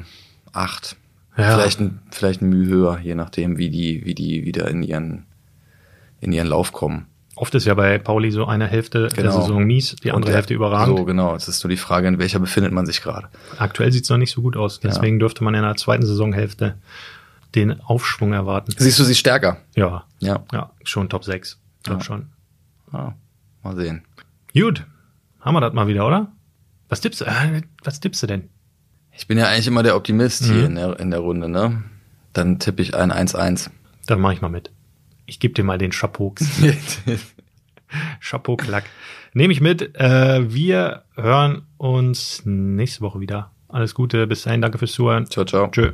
acht. 0.51 0.95
Ja. 1.37 1.55
Vielleicht 1.57 1.79
ein, 1.79 1.99
vielleicht 2.11 2.43
ein 2.43 2.49
Mühe 2.49 2.67
höher, 2.67 2.99
je 2.99 3.15
nachdem, 3.15 3.57
wie 3.57 3.71
die, 3.71 4.05
wie 4.05 4.13
die 4.13 4.45
wieder 4.45 4.67
in 4.67 4.83
ihren, 4.83 5.25
in 6.21 6.31
ihren 6.31 6.47
Lauf 6.47 6.71
kommen. 6.71 7.07
Oft 7.35 7.55
ist 7.55 7.65
ja 7.65 7.73
bei 7.73 7.97
Pauli 7.97 8.29
so 8.29 8.45
eine 8.45 8.67
Hälfte 8.67 9.07
der 9.07 9.23
Genau. 9.23 9.41
Saison 9.41 9.63
mies, 9.63 9.95
die 10.03 10.11
andere 10.11 10.29
der- 10.29 10.35
Hälfte 10.35 10.53
überragend. 10.53 10.99
So, 10.99 11.05
genau. 11.05 11.33
Es 11.33 11.47
ist 11.47 11.63
nur 11.63 11.69
die 11.71 11.77
Frage, 11.77 12.07
in 12.07 12.19
welcher 12.19 12.37
befindet 12.37 12.71
man 12.71 12.85
sich 12.85 13.01
gerade. 13.01 13.29
Aktuell 13.57 13.91
sieht's 13.91 14.09
noch 14.09 14.17
nicht 14.19 14.29
so 14.31 14.43
gut 14.43 14.55
aus. 14.55 14.79
Deswegen 14.81 15.17
dürfte 15.17 15.43
man 15.43 15.55
in 15.55 15.63
der 15.63 15.75
zweiten 15.75 16.05
Saisonhälfte 16.05 16.75
den 17.55 17.79
Aufschwung 17.81 18.33
erwarten. 18.33 18.73
Siehst 18.77 18.99
du 18.99 19.03
sie 19.03 19.15
stärker? 19.15 19.57
Ja, 19.75 20.05
Ja. 20.19 20.43
ja, 20.51 20.71
schon 20.83 21.09
Top 21.09 21.23
6. 21.23 21.59
Glaub 21.83 21.99
Ja. 21.99 22.03
schon. 22.03 22.27
Ah, 22.91 23.13
mal 23.63 23.75
sehen. 23.75 24.03
Gut, 24.53 24.85
haben 25.41 25.55
wir 25.55 25.61
das 25.61 25.73
mal 25.73 25.87
wieder, 25.87 26.05
oder? 26.07 26.31
Was 26.89 27.01
tippst 27.01 27.21
du? 27.21 27.25
Äh, 27.25 27.61
was 27.83 27.99
tippst 27.99 28.21
du 28.23 28.27
denn? 28.27 28.49
Ich 29.15 29.27
bin 29.27 29.37
ja 29.37 29.47
eigentlich 29.47 29.67
immer 29.67 29.83
der 29.83 29.95
Optimist 29.95 30.43
Mhm. 30.43 30.53
hier 30.53 30.65
in 30.65 30.75
der, 30.75 30.99
in 30.99 31.11
der 31.11 31.19
Runde, 31.19 31.49
ne? 31.49 31.83
Dann 32.33 32.59
tippe 32.59 32.81
ich 32.81 32.95
ein 32.95 33.11
1-1. 33.11 33.69
Dann 34.07 34.19
mache 34.21 34.33
ich 34.33 34.41
mal 34.41 34.49
mit. 34.49 34.71
Ich 35.25 35.39
gebe 35.39 35.53
dir 35.53 35.63
mal 35.63 35.77
den 35.77 35.91
Chapeau. 35.91 36.33
Chapeau 38.19 38.55
Klack. 38.57 38.85
Nehme 39.33 39.53
ich 39.53 39.61
mit. 39.61 39.95
Äh, 39.95 40.51
wir 40.53 41.03
hören 41.15 41.63
uns 41.77 42.41
nächste 42.45 43.01
Woche 43.01 43.19
wieder. 43.19 43.51
Alles 43.69 43.93
Gute, 43.95 44.27
bis 44.27 44.43
dahin, 44.43 44.61
danke 44.61 44.77
fürs 44.77 44.91
Zuhören. 44.93 45.25
ciao, 45.27 45.45
ciao. 45.45 45.67
Tschö. 45.67 45.93